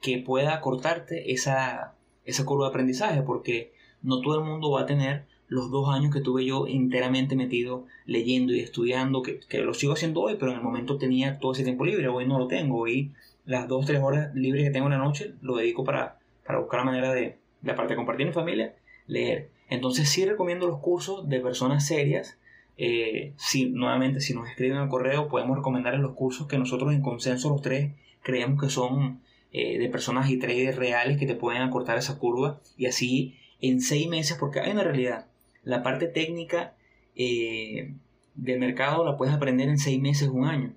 [0.00, 1.94] que pueda cortarte esa,
[2.24, 6.12] esa curva de aprendizaje, porque no todo el mundo va a tener los dos años
[6.12, 10.58] que tuve yo enteramente metido leyendo y estudiando, que, lo sigo haciendo hoy, pero en
[10.58, 13.12] el momento tenía todo ese tiempo libre, hoy no lo tengo, hoy
[13.46, 16.80] las dos, tres horas libres que tengo en la noche lo dedico para, para buscar
[16.80, 18.74] la manera de, de, aparte de compartir en familia,
[19.06, 19.48] leer.
[19.70, 22.38] Entonces sí recomiendo los cursos de personas serias.
[22.76, 27.02] Eh, si, nuevamente, si nos escriben al correo, podemos recomendarles los cursos que nosotros en
[27.02, 29.20] consenso los tres creemos que son
[29.52, 33.80] eh, de personas y traders reales que te pueden acortar esa curva y así en
[33.80, 35.26] seis meses, porque hay una realidad.
[35.62, 36.74] La parte técnica
[37.14, 37.94] eh,
[38.34, 40.74] del mercado la puedes aprender en seis meses, un año.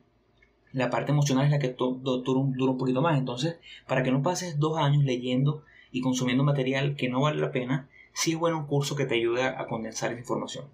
[0.73, 3.17] La parte emocional es la que dura un poquito más.
[3.17, 7.51] Entonces, para que no pases dos años leyendo y consumiendo material que no vale la
[7.51, 10.65] pena, sí es bueno un curso que te ayude a condensar esa información.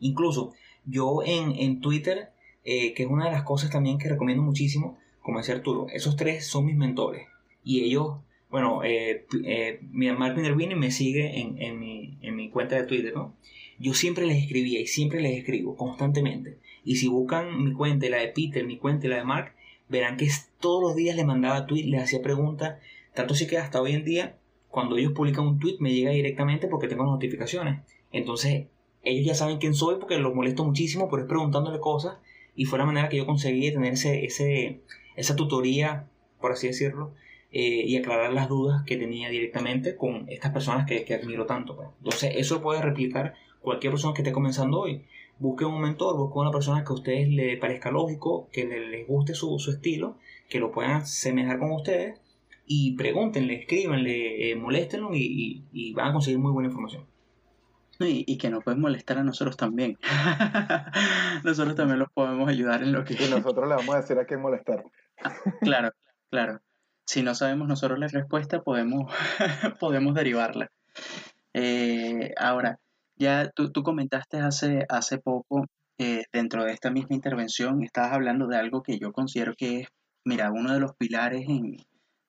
[0.00, 0.52] Incluso
[0.84, 2.32] yo en, Twitter,
[2.64, 6.16] eh, que es una de las cosas también que recomiendo muchísimo, como decía Arturo, esos
[6.16, 7.26] tres son mis mentores
[7.62, 8.16] y ellos
[8.50, 13.12] bueno, eh, eh, Mark Minervini me sigue en, en, mi, en mi cuenta de Twitter,
[13.14, 13.34] ¿no?
[13.78, 16.58] Yo siempre les escribía y siempre les escribo constantemente.
[16.84, 19.54] Y si buscan mi cuenta la de Peter, mi cuenta y la de Mark,
[19.88, 22.78] verán que todos los días les mandaba tweets, les hacía preguntas.
[23.14, 24.36] Tanto así que hasta hoy en día,
[24.68, 27.80] cuando ellos publican un tweet, me llega directamente porque tengo notificaciones.
[28.12, 28.66] Entonces,
[29.02, 32.16] ellos ya saben quién soy porque los molesto muchísimo, pero es preguntándole cosas.
[32.54, 34.80] Y fue la manera que yo conseguí tener ese, ese,
[35.16, 36.08] esa tutoría,
[36.40, 37.14] por así decirlo,
[37.52, 41.76] eh, y aclarar las dudas que tenía directamente con estas personas que, que admiro tanto.
[41.76, 41.88] Pues.
[41.98, 45.04] Entonces, eso puede replicar cualquier persona que esté comenzando hoy.
[45.38, 49.34] Busque un mentor, busque una persona que a ustedes le parezca lógico, que les guste
[49.34, 52.20] su, su estilo, que lo puedan semejar con ustedes
[52.66, 57.04] y pregúntenle, escríbanle, eh, moléstenlo y, y, van a conseguir muy buena información.
[57.98, 59.98] Y, y, que nos pueden molestar a nosotros también.
[61.44, 63.14] nosotros también los podemos ayudar en lo que...
[63.14, 64.84] Y nosotros le vamos a decir a quién molestar.
[65.62, 65.90] claro,
[66.30, 66.60] claro.
[67.10, 69.12] Si no sabemos nosotros la respuesta, podemos,
[69.80, 70.70] podemos derivarla.
[71.52, 72.78] Eh, ahora,
[73.16, 75.66] ya tú, tú, comentaste hace, hace poco,
[75.98, 79.88] eh, dentro de esta misma intervención, estabas hablando de algo que yo considero que es,
[80.24, 81.78] mira, uno de los pilares en,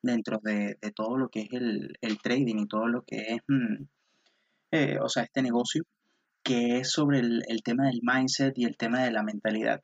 [0.02, 3.84] dentro de, todo lo que es el, trading y todo lo que es, mm,
[4.72, 5.84] eh, o sea, este negocio,
[6.42, 9.80] que es sobre el, tema del mindset y el tema de la mentalidad.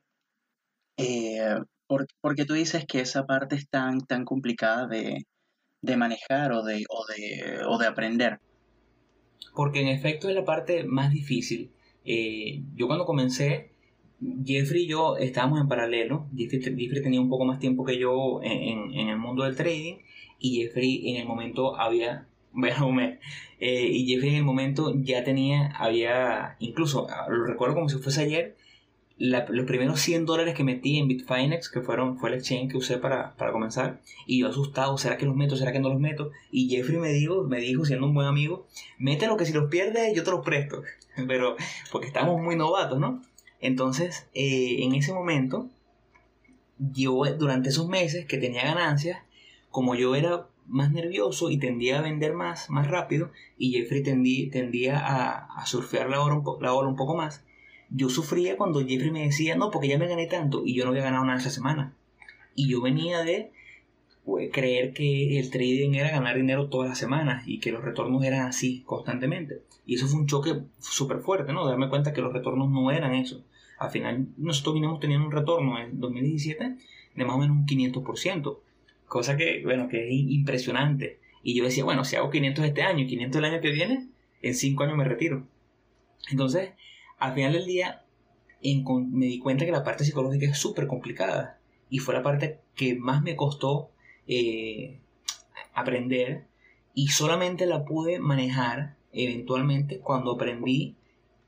[1.89, 5.25] Eh, porque tú dices que esa parte es tan, tan complicada de,
[5.97, 8.39] manejar o de, o, de, o de aprender.
[9.55, 11.71] Porque en efecto es la parte más difícil.
[12.05, 13.71] Eh, yo cuando comencé,
[14.45, 16.27] Jeffrey y yo estábamos en paralelo.
[16.35, 16.61] Jeffrey,
[17.01, 19.97] tenía un poco más tiempo que yo en, el mundo del trading
[20.39, 22.89] y Jeffrey en el momento había, bueno,
[23.59, 28.21] eh, y Jeffrey en el momento ya tenía, había, incluso, lo recuerdo como si fuese
[28.21, 28.55] ayer,
[29.19, 32.97] los primeros 100 dólares que metí en Bitfinex, que fueron, fue el exchange que usé
[32.97, 35.57] para, para, comenzar, y yo asustado, ¿será que los meto?
[35.57, 36.31] ¿Será que no los meto?
[36.51, 38.65] Y Jeffrey me dijo, me dijo, siendo un buen amigo,
[38.97, 40.83] mételo que si los pierdes yo te los presto.
[41.27, 41.57] Pero,
[41.91, 43.21] porque estamos muy novatos, ¿no?
[43.59, 45.67] Entonces, eh, en ese momento,
[46.77, 49.19] yo durante esos meses que tenía ganancias,
[49.69, 54.97] como yo era más nervioso y tendía a vender más, más rápido, y Jeffrey tendía,
[54.97, 57.43] a, a surfear la ola un poco más,
[57.89, 60.91] yo sufría cuando Jeffrey me decía, no, porque ya me gané tanto y yo no
[60.91, 61.93] había ganado nada esa semana.
[62.55, 63.51] Y yo venía de
[64.25, 68.23] pues, creer que el trading era ganar dinero todas las semanas y que los retornos
[68.23, 69.63] eran así constantemente.
[69.85, 71.65] Y eso fue un choque súper fuerte, ¿no?
[71.65, 73.43] Darme cuenta que los retornos no eran eso.
[73.79, 76.75] Al final nosotros vinimos teniendo un retorno en 2017
[77.15, 78.59] de más o menos un 500%,
[79.07, 81.19] cosa que, bueno, que es impresionante.
[81.41, 84.07] Y yo decía, bueno, si hago 500 este año y 500 el año que viene,
[84.41, 85.47] en 5 años me retiro.
[86.29, 86.71] Entonces,
[87.19, 88.03] al final del día
[88.61, 91.59] me di cuenta que la parte psicológica es súper complicada.
[91.89, 93.91] Y fue la parte que más me costó
[94.27, 94.99] eh,
[95.73, 96.45] aprender.
[96.93, 100.95] Y solamente la pude manejar eventualmente cuando aprendí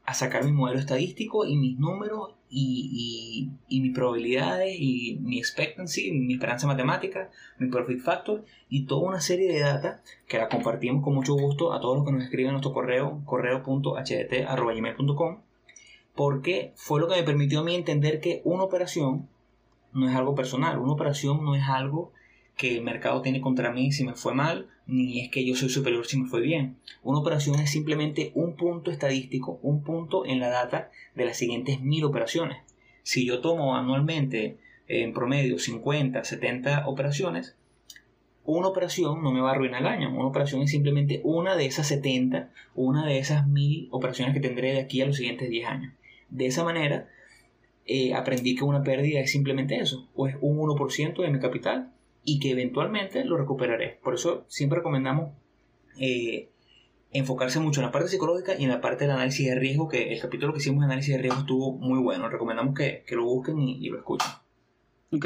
[0.05, 6.11] a sacar mi modelo estadístico y mis números y, y, mis probabilidades y mi expectancy,
[6.11, 7.29] mi esperanza matemática,
[7.59, 11.71] mi profit factor y toda una serie de data que la compartimos con mucho gusto
[11.71, 15.37] a todos los que nos escriben en nuestro correo correo.hdt.com
[16.21, 19.27] porque fue lo que me permitió a mí entender que una operación
[19.91, 22.13] no es algo personal, una operación no es algo
[22.55, 25.69] que el mercado tiene contra mí si me fue mal, ni es que yo soy
[25.69, 26.77] superior si me fue bien.
[27.01, 31.81] Una operación es simplemente un punto estadístico, un punto en la data de las siguientes
[31.81, 32.59] mil operaciones.
[33.01, 37.55] Si yo tomo anualmente en promedio 50, 70 operaciones,
[38.43, 40.11] una operación no me va a arruinar el año.
[40.11, 44.73] Una operación es simplemente una de esas 70, una de esas mil operaciones que tendré
[44.73, 45.93] de aquí a los siguientes 10 años.
[46.31, 47.07] De esa manera,
[47.85, 51.91] eh, aprendí que una pérdida es simplemente eso, o es un 1% de mi capital
[52.23, 53.99] y que eventualmente lo recuperaré.
[54.03, 55.33] Por eso siempre recomendamos
[55.99, 56.49] eh,
[57.11, 60.13] enfocarse mucho en la parte psicológica y en la parte del análisis de riesgo, que
[60.13, 62.29] el capítulo que hicimos de análisis de riesgo estuvo muy bueno.
[62.29, 64.31] Recomendamos que, lo busquen y, lo escuchen.
[65.11, 65.25] Ok.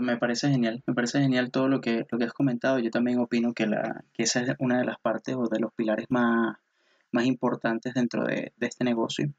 [0.00, 2.78] me parece genial, me parece genial todo lo que, lo que has comentado.
[2.78, 5.72] Yo también opino que, la, que esa es una de las partes o de los
[5.72, 6.56] pilares más,
[7.10, 9.32] más importantes dentro de, de este negocio.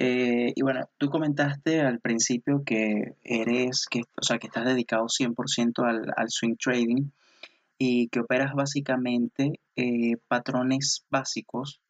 [0.00, 5.06] Eh, y bueno, tú comentaste al principio que eres, que, o sea, que estás dedicado
[5.08, 7.10] 100% al, al, swing trading
[7.78, 11.80] y que operas básicamente eh, patrones básicos.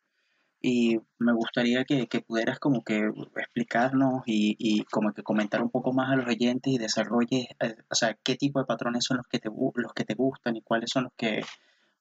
[0.63, 5.71] Y me gustaría que, que, pudieras como que explicarnos y, y, como que comentar un
[5.71, 9.19] poco más a los oyentes y desarrolles, eh, o sea, qué tipo de patrones son
[9.19, 11.43] los que te, los que te gustan y cuáles son los que,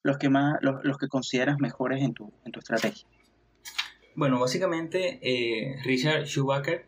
[0.03, 3.05] los que más, los, los que consideras mejores en tu, en tu estrategia.
[4.17, 6.87] Bueno, básicamente eh, Richard Schumacher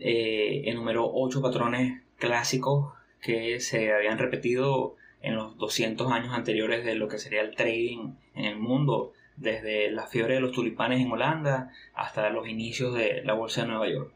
[0.00, 6.94] eh, enumeró ocho patrones clásicos que se habían repetido en los 200 años anteriores de
[6.94, 11.12] lo que sería el trading en el mundo, desde la fiebre de los tulipanes en
[11.12, 14.14] Holanda hasta los inicios de la bolsa de Nueva York.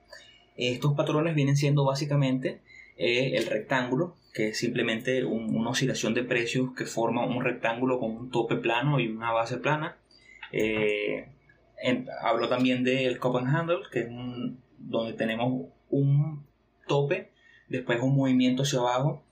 [0.56, 2.62] Estos patrones vienen siendo básicamente
[2.96, 8.12] eh, el rectángulo, que es simplemente una oscilación de precios que forma un rectángulo con
[8.12, 9.98] un tope plano y una base plana.
[12.22, 14.08] Hablo también del Cup and Handle, que es
[14.78, 16.44] donde tenemos un
[16.86, 17.30] tope,
[17.68, 19.22] después un movimiento hacia abajo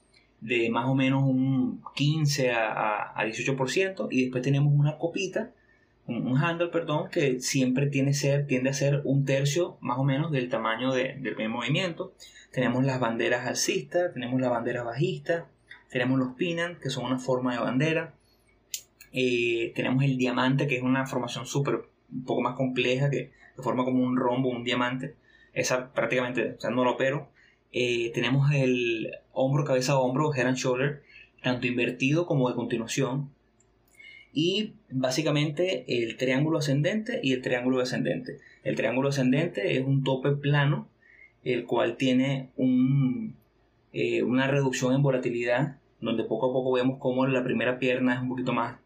[0.41, 5.51] de más o menos un 15 a, 18% y después tenemos una copita,
[6.07, 10.31] un, handle, perdón, que siempre tiene ser, tiende a ser un tercio más o menos
[10.31, 12.15] del tamaño del primer movimiento.
[12.53, 15.49] Tenemos las banderas alcistas, tenemos la bandera bajista,
[15.91, 18.15] tenemos los Pinan, que son una forma de bandera,
[19.13, 23.85] eh, tenemos el diamante, que es una formación súper, un poco más compleja, que, forma
[23.85, 25.15] como un rombo, un diamante.
[25.53, 27.31] Esa prácticamente, o sea, no lo opero.
[27.73, 31.03] Eh, tenemos el hombro, cabeza hombro, head and shoulder,
[31.43, 33.31] tanto invertido como de continuación.
[34.33, 38.39] Y básicamente el triángulo ascendente y el triángulo descendente.
[38.65, 40.89] El triángulo ascendente es un tope plano,
[41.43, 43.35] el cual tiene un,
[43.95, 48.21] eh, una reducción en volatilidad, donde poco a poco vemos cómo la primera pierna es
[48.21, 48.77] un poquito más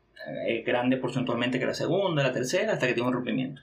[0.46, 3.62] eh, grande porcentualmente que la segunda, la tercera, hasta que tiene un rompimiento.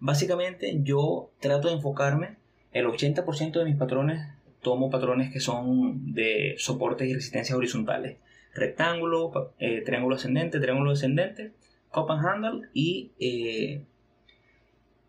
[0.00, 2.36] Básicamente yo trato de enfocarme,
[2.72, 4.26] el 80% de mis patrones
[4.62, 8.16] tomo patrones que son de soportes y resistencias horizontales.
[8.54, 11.52] Rectángulo, eh, triángulo ascendente, triángulo descendente,
[11.90, 13.84] cup and handle y, eh,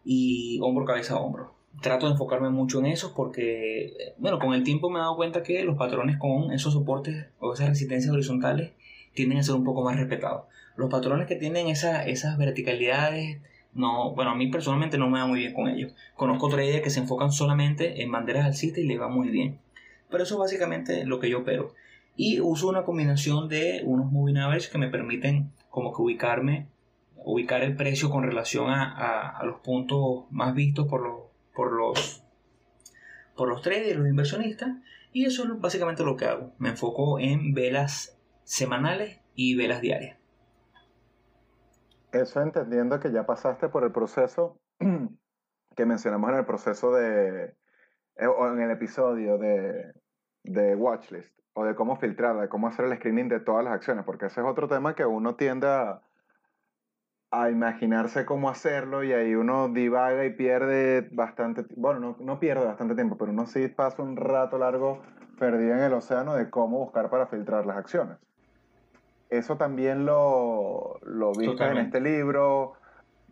[0.04, 1.54] y hombro, cabeza, hombro.
[1.82, 5.44] Trato de enfocarme mucho en eso porque, bueno, con el tiempo me he dado cuenta
[5.44, 8.74] que los patrones con esos soportes o esas resistencias horizontales
[9.14, 10.46] tienden a ser un poco más respetados.
[10.76, 13.40] Los patrones que tienen esas verticalidades,
[13.74, 15.94] no, bueno, a mí personalmente no me va muy bien con ellos.
[16.16, 19.60] Conozco traders que se enfocan solamente en banderas alcistas y les va muy bien.
[20.10, 21.74] Pero eso es básicamente lo que yo opero.
[22.16, 26.68] Y uso una combinación de unos moving average que me permiten como que ubicarme,
[27.16, 31.22] ubicar el precio con relación a, los puntos más vistos por los,
[31.56, 32.24] por los,
[33.36, 34.70] por los traders, los inversionistas.
[35.12, 36.52] Y eso es básicamente lo que hago.
[36.60, 38.13] Me enfoco en velas
[38.44, 40.18] semanales y velas diarias.
[42.12, 44.60] Eso entendiendo que ya pasaste por el proceso
[45.76, 47.56] que mencionamos en el proceso de,
[48.16, 49.94] eh, o en el episodio de,
[50.44, 54.06] de Watchlist, o de cómo filtrar, de cómo hacer el screening de todas las acciones,
[54.06, 56.02] porque ese es otro tema que uno tiende a,
[57.32, 62.66] a imaginarse cómo hacerlo y ahí uno divaga y pierde bastante, bueno, no, no pierde
[62.66, 65.02] bastante tiempo, pero uno sí pasa un rato largo
[65.40, 68.18] perdido en el océano de cómo buscar para filtrar las acciones
[69.38, 72.74] eso también lo, lo viste en este libro.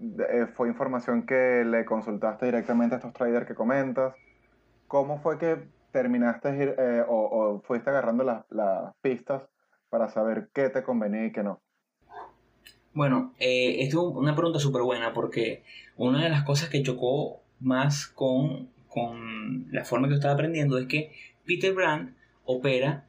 [0.01, 4.15] Eh, fue información que le consultaste directamente a estos traders que comentas.
[4.87, 5.57] ¿Cómo fue que
[5.91, 9.43] terminaste eh, o, fuiste agarrando las, pistas
[9.89, 11.61] para saber qué te convenía y qué no?
[12.93, 15.63] Bueno, eh, es una pregunta súper buena porque
[15.97, 20.77] una de las cosas que chocó más con, con la forma que yo estaba aprendiendo
[20.77, 21.11] es que
[21.45, 23.05] Peter Brand opera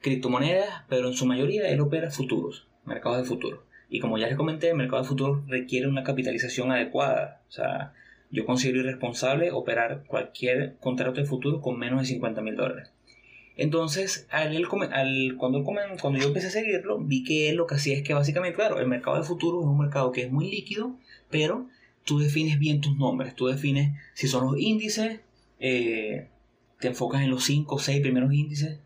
[0.00, 3.60] criptomonedas, pero en su mayoría él opera futuros, mercados de futuros.
[3.88, 7.42] Y como ya les comenté, el mercado de futuros requiere una capitalización adecuada.
[7.48, 7.94] O sea,
[8.30, 12.92] yo considero irresponsable operar cualquier contrato de futuro con menos de 50 mil dólares.
[13.56, 14.54] Entonces, al,
[14.92, 18.14] al, cuando, cuando yo empecé a seguirlo, vi que él lo que hacía es que
[18.14, 20.94] básicamente, claro, el mercado de futuros es un mercado que es muy líquido,
[21.28, 21.66] pero
[22.04, 23.34] tú defines bien tus nombres.
[23.34, 25.20] Tú defines si son los índices,
[25.58, 26.28] eh,
[26.78, 28.78] te enfocas en los 5 o 6 primeros índices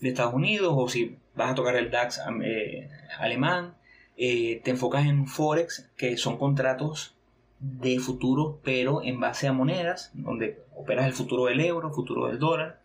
[0.00, 3.74] de Estados Unidos o si vas a tocar el DAX eh, alemán,
[4.16, 7.14] eh, te enfocas en Forex, que son contratos
[7.58, 12.28] de futuro, pero en base a monedas, donde operas el futuro del euro, el futuro
[12.28, 12.80] del dólar,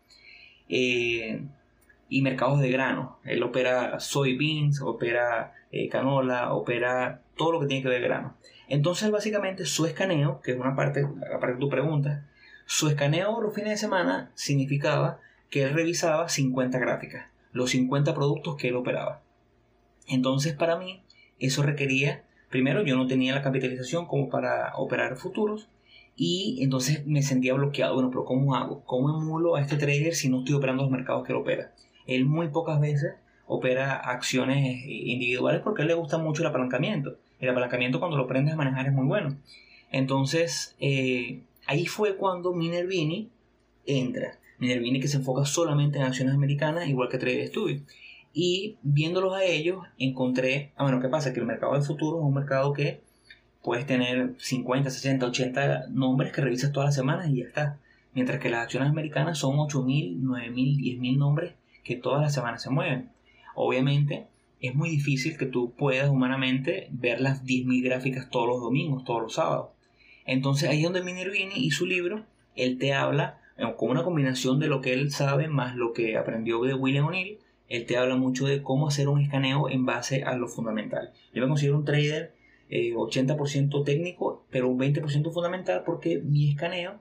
[0.68, 1.42] eh,
[2.08, 3.18] y mercados de grano.
[3.24, 5.52] Él opera soybeans, opera
[5.90, 8.36] canola, opera todo lo que tiene que ver grano.
[8.68, 12.22] Entonces, básicamente, su escaneo, que es una parte, la parte que tú preguntas,
[12.64, 18.56] su escaneo los fines de semana significaba que él revisaba 50 gráficas, los 50 productos
[18.56, 19.22] que él operaba.
[20.06, 21.02] Entonces para mí
[21.38, 25.68] eso requería, primero yo no tenía la capitalización como para operar futuros
[26.16, 27.94] y entonces me sentía bloqueado.
[27.94, 28.82] Bueno, pero ¿cómo hago?
[28.84, 31.72] ¿Cómo emulo a este trader si no estoy operando los mercados que él opera?
[32.06, 33.14] Él muy pocas veces
[33.46, 37.18] opera acciones individuales porque a él le gusta mucho el apalancamiento.
[37.38, 39.36] El apalancamiento cuando lo aprendes a manejar es muy bueno.
[39.92, 43.30] Entonces, eh, ahí fue cuando Minervini
[43.84, 44.38] entra.
[44.58, 47.82] Minervini que se enfoca solamente en acciones americanas, igual que Trade Studio.
[48.32, 51.32] Y viéndolos a ellos, encontré, ah, bueno, ¿qué pasa?
[51.32, 53.00] Que el mercado de futuro es un mercado que
[53.62, 57.78] puedes tener 50, 60, 80 nombres que revisas todas las semanas y ya está.
[58.14, 62.70] Mientras que las acciones americanas son 8.000, 9.000, 10.000 nombres que todas las semanas se
[62.70, 63.10] mueven.
[63.54, 64.26] Obviamente
[64.60, 69.22] es muy difícil que tú puedas humanamente ver las 10.000 gráficas todos los domingos, todos
[69.22, 69.70] los sábados.
[70.24, 73.40] Entonces ahí es donde Minervini y su libro, él te habla
[73.76, 77.38] con una combinación de lo que él sabe más lo que aprendió de William O'Neill,
[77.68, 81.12] él te habla mucho de cómo hacer un escaneo en base a lo fundamental.
[81.32, 82.34] Yo me considero un trader
[82.70, 86.98] 80% eh, técnico, pero un 20% fundamental porque mi escaneo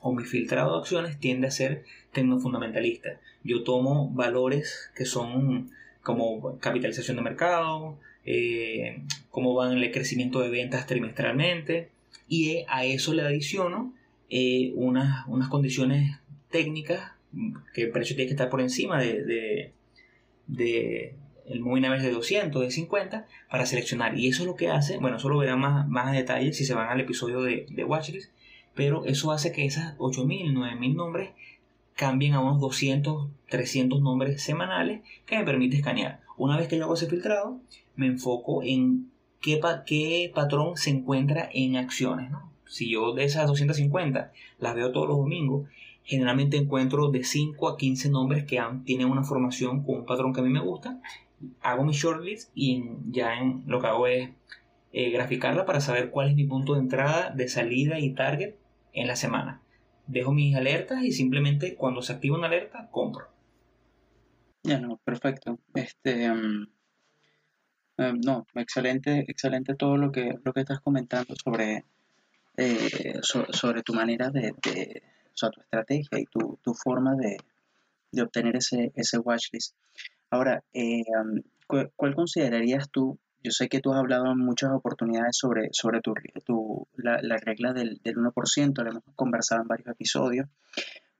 [0.00, 3.20] o mi filtrado de acciones tiende a ser tecnofundamentalista.
[3.44, 5.70] Yo tomo valores que son
[6.02, 11.90] como capitalización de mercado, eh, cómo van el crecimiento de ventas trimestralmente,
[12.28, 13.94] y a eso le adiciono
[14.34, 16.18] eh, unas, condiciones
[16.50, 17.12] técnicas
[17.74, 19.72] que el precio tiene que estar por encima de,
[20.46, 21.14] de
[21.46, 24.18] el moving average de 200, de 50, para seleccionar.
[24.18, 26.64] Y eso es lo que hace, bueno, eso lo verán más, más a detalle si
[26.64, 28.32] se van al episodio de, de Watchlist,
[28.74, 31.30] pero eso hace que esas 8.000, 9.000 nombres
[31.94, 36.20] cambien a unos 200, 300 nombres semanales que me permite escanear.
[36.38, 37.60] Una vez que yo hago ese filtrado,
[37.96, 39.10] me enfoco en
[39.40, 42.30] qué, qué patrón se encuentra en acciones.
[42.72, 45.68] Si yo de esas 250 las veo todos los domingos,
[46.04, 50.40] generalmente encuentro de 5 a 15 nombres que tienen una formación con un patrón que
[50.40, 50.98] a mí me gusta.
[51.60, 53.34] Hago mi shortlist y ya
[53.66, 54.30] lo que hago es
[54.94, 58.54] eh, graficarla para saber cuál es mi punto de entrada, de salida y target
[58.94, 59.60] en la semana.
[60.06, 63.26] Dejo mis alertas y simplemente cuando se activa una alerta, compro.
[64.62, 65.58] Ya no, perfecto.
[65.74, 66.68] Este, em,
[67.98, 71.84] em, no, excelente, excelente todo lo que, lo que estás comentando sobre,
[72.56, 77.36] eh, sobre tu manera de, o sea, tu estrategia y tu, forma de,
[78.22, 79.74] obtener ese, ese watchlist.
[80.30, 81.02] Ahora, eh,
[81.66, 86.14] ¿cuál considerarías tú yo sé que tú has hablado en muchas oportunidades sobre, sobre tu,
[86.44, 90.46] tu la, regla del, del 1%, lo hemos conversado en varios episodios,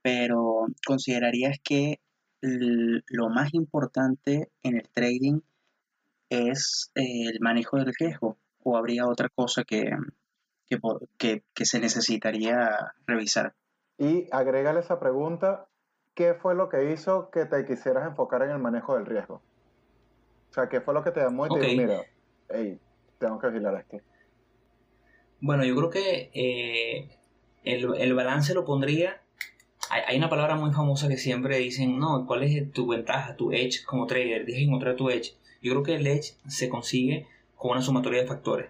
[0.01, 1.99] pero ¿considerarías que
[2.41, 5.39] lo más importante en el trading
[6.29, 9.91] es el manejo del riesgo o habría otra cosa que,
[10.67, 13.53] que, que se necesitaría revisar?
[13.97, 15.67] Y agrégale esa pregunta,
[16.15, 19.41] ¿qué fue lo que hizo que te quisieras enfocar en el manejo del riesgo?
[20.49, 22.01] O sea, ¿qué fue lo que te llamó y te dijo, mira,
[22.49, 22.79] hey,
[23.17, 23.97] tengo que vigilar esto?
[25.41, 27.17] Bueno, yo creo que eh,
[27.63, 29.21] el, balance lo pondría.
[29.89, 33.83] Hay, una palabra muy famosa que siempre dicen, no, ¿cuál es tu ventaja, tu edge
[33.83, 34.45] como trader?
[34.45, 35.35] Dije encontrar tu edge.
[35.61, 38.69] Yo creo que el edge se consigue con una sumatoria de factores.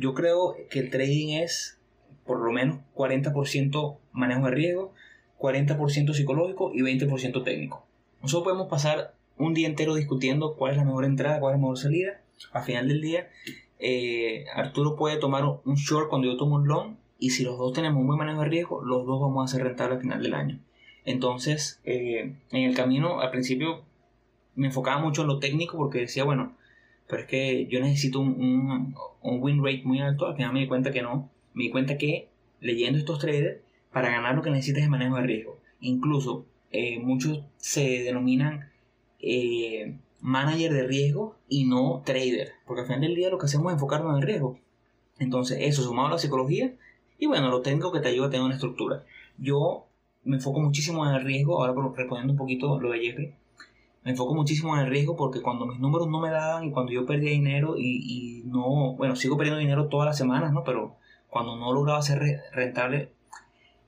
[0.00, 1.78] Yo creo que el trading es
[2.24, 4.94] por lo menos 40% manejo de riesgo,
[5.38, 7.84] 40% psicológico y 20% técnico.
[8.22, 11.62] Nosotros podemos pasar un día entero discutiendo cuál es la mejor entrada, cuál es la
[11.62, 12.22] mejor salida.
[12.52, 13.28] Al final del día,
[13.78, 17.74] eh, Arturo puede tomar un short cuando yo tomo un long y si los dos
[17.74, 20.32] tenemos un buen manejo de riesgo, los dos vamos a ser rentables al final del
[20.32, 20.60] año.
[21.04, 23.82] Entonces, eh, en el camino, al principio
[24.54, 26.56] me enfocaba mucho en lo técnico porque decía, bueno,
[27.10, 30.26] pero es que yo necesito un, un, win rate muy alto.
[30.26, 31.28] Al final me di cuenta que no.
[31.54, 32.28] Me di cuenta que
[32.60, 33.60] leyendo estos traders,
[33.92, 35.58] para ganar lo que necesitas es manejo de riesgo.
[35.80, 38.70] Incluso eh, muchos se denominan
[39.18, 43.72] eh, manager de riesgo y no trader, porque al final del día lo que hacemos
[43.72, 44.58] es enfocarnos en el riesgo.
[45.18, 46.74] Entonces, eso sumado a la psicología
[47.18, 49.04] y bueno, lo técnico que te ayuda a tener una estructura.
[49.36, 49.86] Yo
[50.24, 53.34] me enfoco muchísimo en el riesgo, ahora respondiendo un poquito lo de Jeffrey,
[54.02, 56.92] me enfoco muchísimo en el riesgo porque cuando mis números no me daban y cuando
[56.92, 60.64] yo perdía dinero y, y no, bueno, sigo perdiendo dinero todas las semanas, ¿no?
[60.64, 60.96] Pero
[61.28, 63.12] cuando no lograba ser rentable,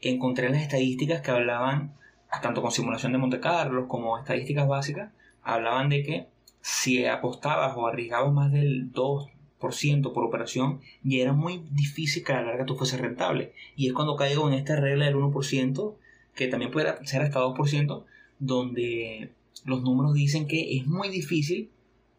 [0.00, 1.94] encontré las estadísticas que hablaban,
[2.42, 6.26] tanto con simulación de Monte Carlo como estadísticas básicas, hablaban de que
[6.60, 12.36] si apostabas o arriesgabas más del 2% por operación, ya era muy difícil que a
[12.36, 13.52] la larga tú fuese rentable.
[13.76, 15.94] Y es cuando caigo en esta regla del 1%,
[16.34, 18.04] que también puede ser hasta 2%,
[18.38, 19.32] donde
[19.64, 21.70] los números dicen que es muy difícil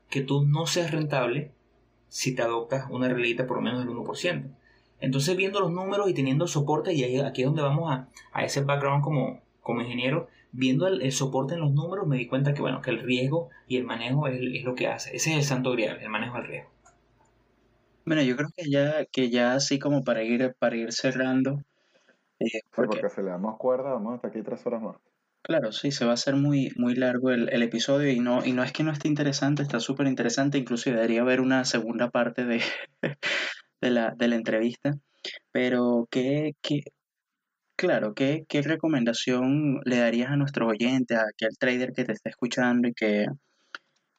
[0.09, 1.51] que tú no seas rentable
[2.07, 4.55] si te adoptas una reglita por lo menos del 1%.
[4.99, 8.61] Entonces, viendo los números y teniendo soporte, y aquí es donde vamos a, a ese
[8.61, 12.81] background como, como ingeniero, viendo el, soporte en los números, me di cuenta que, bueno,
[12.81, 15.15] que el riesgo y el manejo es, lo que hace.
[15.15, 16.69] Ese es el santo grial, el manejo del riesgo.
[18.05, 21.59] Bueno, yo creo que ya, que ya así como para ir, para ir cerrando.
[22.39, 24.95] Eh, porque, sí, porque le damos cuerda, vamos hasta aquí tres horas más.
[25.43, 28.63] Claro, sí, se va a hacer muy, muy largo el, episodio y no, y no
[28.63, 32.61] es que no esté interesante, está súper interesante, incluso debería haber una segunda parte de,
[33.81, 34.93] de, la, de la entrevista.
[35.51, 36.81] Pero, ¿qué, qué,
[37.75, 42.29] Claro, ¿qué, qué recomendación le darías a nuestros oyentes, a aquel trader que te está
[42.29, 43.25] escuchando y que,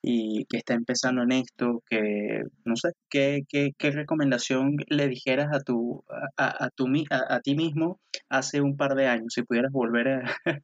[0.06, 5.48] y que está empezando en esto, que no sé, ¿qué, qué, qué recomendación le dijeras
[5.54, 6.04] a tu,
[6.36, 10.08] a, a, tu, a, a, ti mismo hace un par de años, si pudieras volver
[10.08, 10.22] a,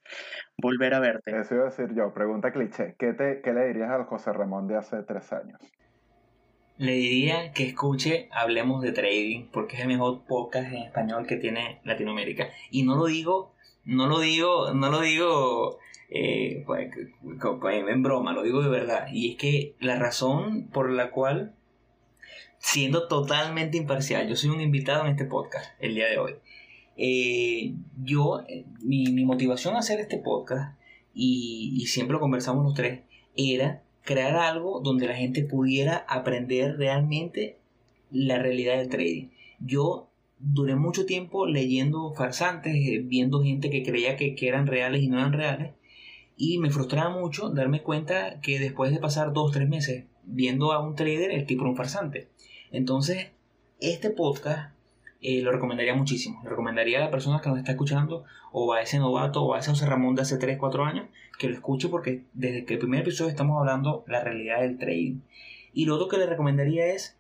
[0.59, 1.39] volver a verte?
[1.41, 4.69] Eso iba a decir yo, pregunta cliché, ¿qué, te, ¿qué le dirías al José Ramón
[4.69, 5.59] de hace tres años?
[6.77, 11.37] Le diría que escuche Hablemos de Trading, porque es el mejor podcast en español que
[11.37, 12.49] tiene Latinoamérica.
[12.71, 13.55] Y no lo digo,
[13.85, 15.79] no lo digo, no lo digo
[16.11, 16.91] eh, pues,
[17.89, 19.09] en broma, lo digo de verdad.
[19.13, 21.55] Y es que la razón por la cual,
[22.59, 26.35] siendo totalmente imparcial, yo soy un invitado en este podcast el día de hoy.
[26.97, 28.45] Eh, yo,
[28.83, 30.79] mi, mi, motivación a hacer este podcast,
[31.15, 33.03] y, y siempre lo conversamos los tres,
[33.37, 37.59] era crear algo donde la gente pudiera aprender realmente
[38.11, 39.29] la realidad del trading.
[39.61, 40.10] Yo
[40.41, 45.19] duré mucho tiempo leyendo farsantes, eh, viendo gente que creía que, eran reales y no
[45.19, 45.73] eran reales.
[46.37, 50.81] Y me frustraba mucho darme cuenta que después de pasar dos, tres meses viendo a
[50.81, 52.29] un trader, el tipo era un farsante.
[52.73, 53.29] Entonces,
[53.81, 54.75] este podcast
[55.21, 56.41] eh, lo recomendaría muchísimo.
[56.43, 59.59] Lo recomendaría a la persona que nos está escuchando, o a ese novato, o a
[59.59, 62.79] ese José Ramón de hace 3, 4 años, que lo escuche porque desde que el
[62.79, 65.21] primer episodio estamos hablando la realidad del trading.
[65.75, 67.19] Y lo otro que le recomendaría es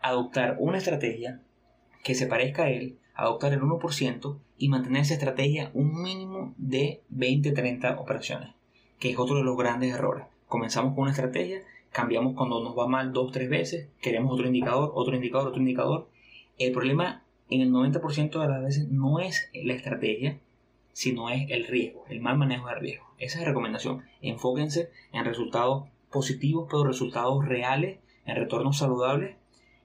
[0.00, 1.42] adoptar una estrategia
[2.08, 7.02] que se parezca a él, adoptar el 1% y mantener esa estrategia un mínimo de
[7.14, 8.54] 20-30 operaciones,
[8.98, 10.24] que es otro de los grandes errores.
[10.46, 14.90] Comenzamos con una estrategia, cambiamos cuando nos va mal dos, tres veces, queremos otro indicador,
[14.94, 16.08] otro indicador, otro indicador.
[16.56, 20.38] El problema en el 90% de las veces no es la estrategia,
[20.94, 23.04] sino es el riesgo, el mal manejo del riesgo.
[23.18, 24.02] Esa es la recomendación.
[24.22, 29.36] Enfóquense en resultados positivos, pero resultados reales, en retornos saludables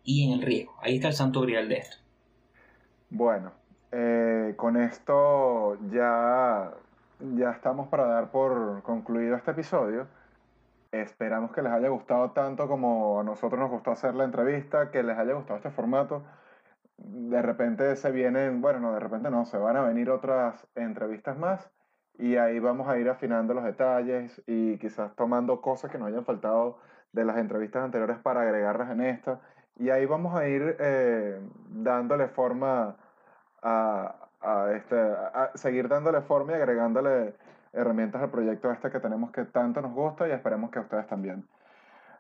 [0.06, 0.74] y en el riesgo.
[0.82, 2.03] Ahí está el santo grial de esto.
[3.16, 3.51] Bueno,
[3.91, 6.72] eh, con esto ya,
[7.20, 10.07] ya estamos para dar por concluido este episodio.
[10.91, 15.03] Esperamos que les haya gustado tanto como a nosotros nos gustó hacer la entrevista, que
[15.03, 16.24] les haya gustado este formato.
[16.97, 21.38] De repente se vienen, bueno, no, de repente no, se van a venir otras entrevistas
[21.38, 21.70] más
[22.18, 26.26] y ahí vamos a ir afinando los detalles y quizás tomando cosas que nos hayan
[26.26, 26.80] faltado
[27.11, 29.39] de las entrevistas anteriores para agregarlas en esta.
[29.78, 31.39] Y ahí vamos a ir eh,
[31.70, 32.95] dándole forma
[33.64, 37.34] a, a este, a seguir dándole forma y agregándole
[37.74, 41.07] herramientas al proyecto este que tenemos que tanto nos gusta y esperemos que a ustedes
[41.07, 41.47] también.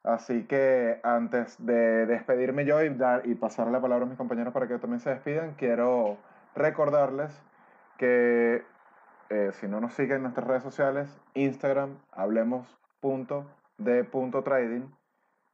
[0.03, 4.53] Así que antes de despedirme yo y, dar, y pasar la palabra a mis compañeros
[4.53, 6.17] para que también se despidan, quiero
[6.55, 7.41] recordarles
[7.97, 8.65] que
[9.29, 14.93] eh, si no nos siguen en nuestras redes sociales, Instagram, hablemos.de.trading,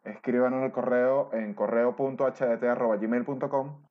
[0.04, 3.82] escriban en el correo en correo.hdt.gmail.com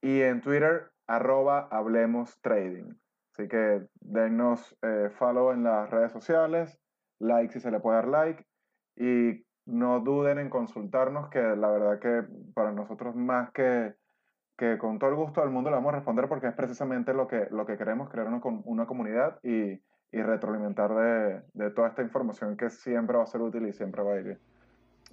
[0.00, 2.94] y en Twitter, arroba hablemos trading.
[3.32, 6.78] Así que denos eh, follow en las redes sociales,
[7.18, 8.46] like si se le puede dar like
[8.96, 12.24] y no duden en consultarnos que la verdad que
[12.54, 13.94] para nosotros más que,
[14.56, 17.26] que con todo el gusto del mundo le vamos a responder porque es precisamente lo
[17.26, 19.72] que, lo que queremos, crear una, una comunidad y,
[20.12, 24.02] y retroalimentar de, de, toda esta información que siempre va a ser útil y siempre
[24.02, 24.38] va a ir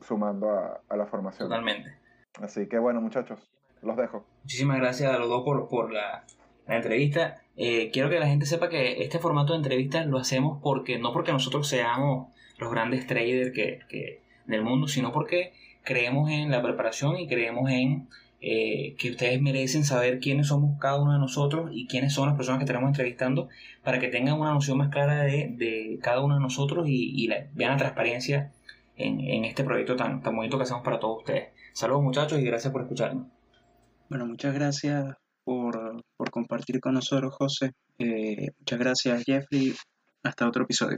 [0.01, 1.47] sumando a, a la formación.
[1.47, 1.97] Totalmente.
[2.41, 3.51] Así que bueno muchachos,
[3.81, 4.25] los dejo.
[4.43, 6.25] Muchísimas gracias a los dos por, por la,
[6.67, 7.41] la entrevista.
[7.57, 11.13] Eh, quiero que la gente sepa que este formato de entrevistas lo hacemos porque no
[11.13, 15.53] porque nosotros seamos los grandes traders que, que del mundo, sino porque
[15.83, 18.07] creemos en la preparación y creemos en
[18.39, 22.35] eh, que ustedes merecen saber quiénes somos cada uno de nosotros y quiénes son las
[22.35, 23.49] personas que estaremos entrevistando
[23.83, 27.27] para que tengan una noción más clara de, de cada uno de nosotros y, y
[27.27, 28.51] la, vean la transparencia
[28.97, 31.49] en, en, este proyecto tan, tan bonito que hacemos para todos ustedes.
[31.73, 33.27] Saludos muchachos y gracias por escucharnos.
[34.11, 37.71] Bueno, muchas gracias por, por compartir con nosotros, José.
[37.97, 39.73] Eh, muchas gracias, Jeffrey.
[40.21, 40.97] Hasta otro episodio.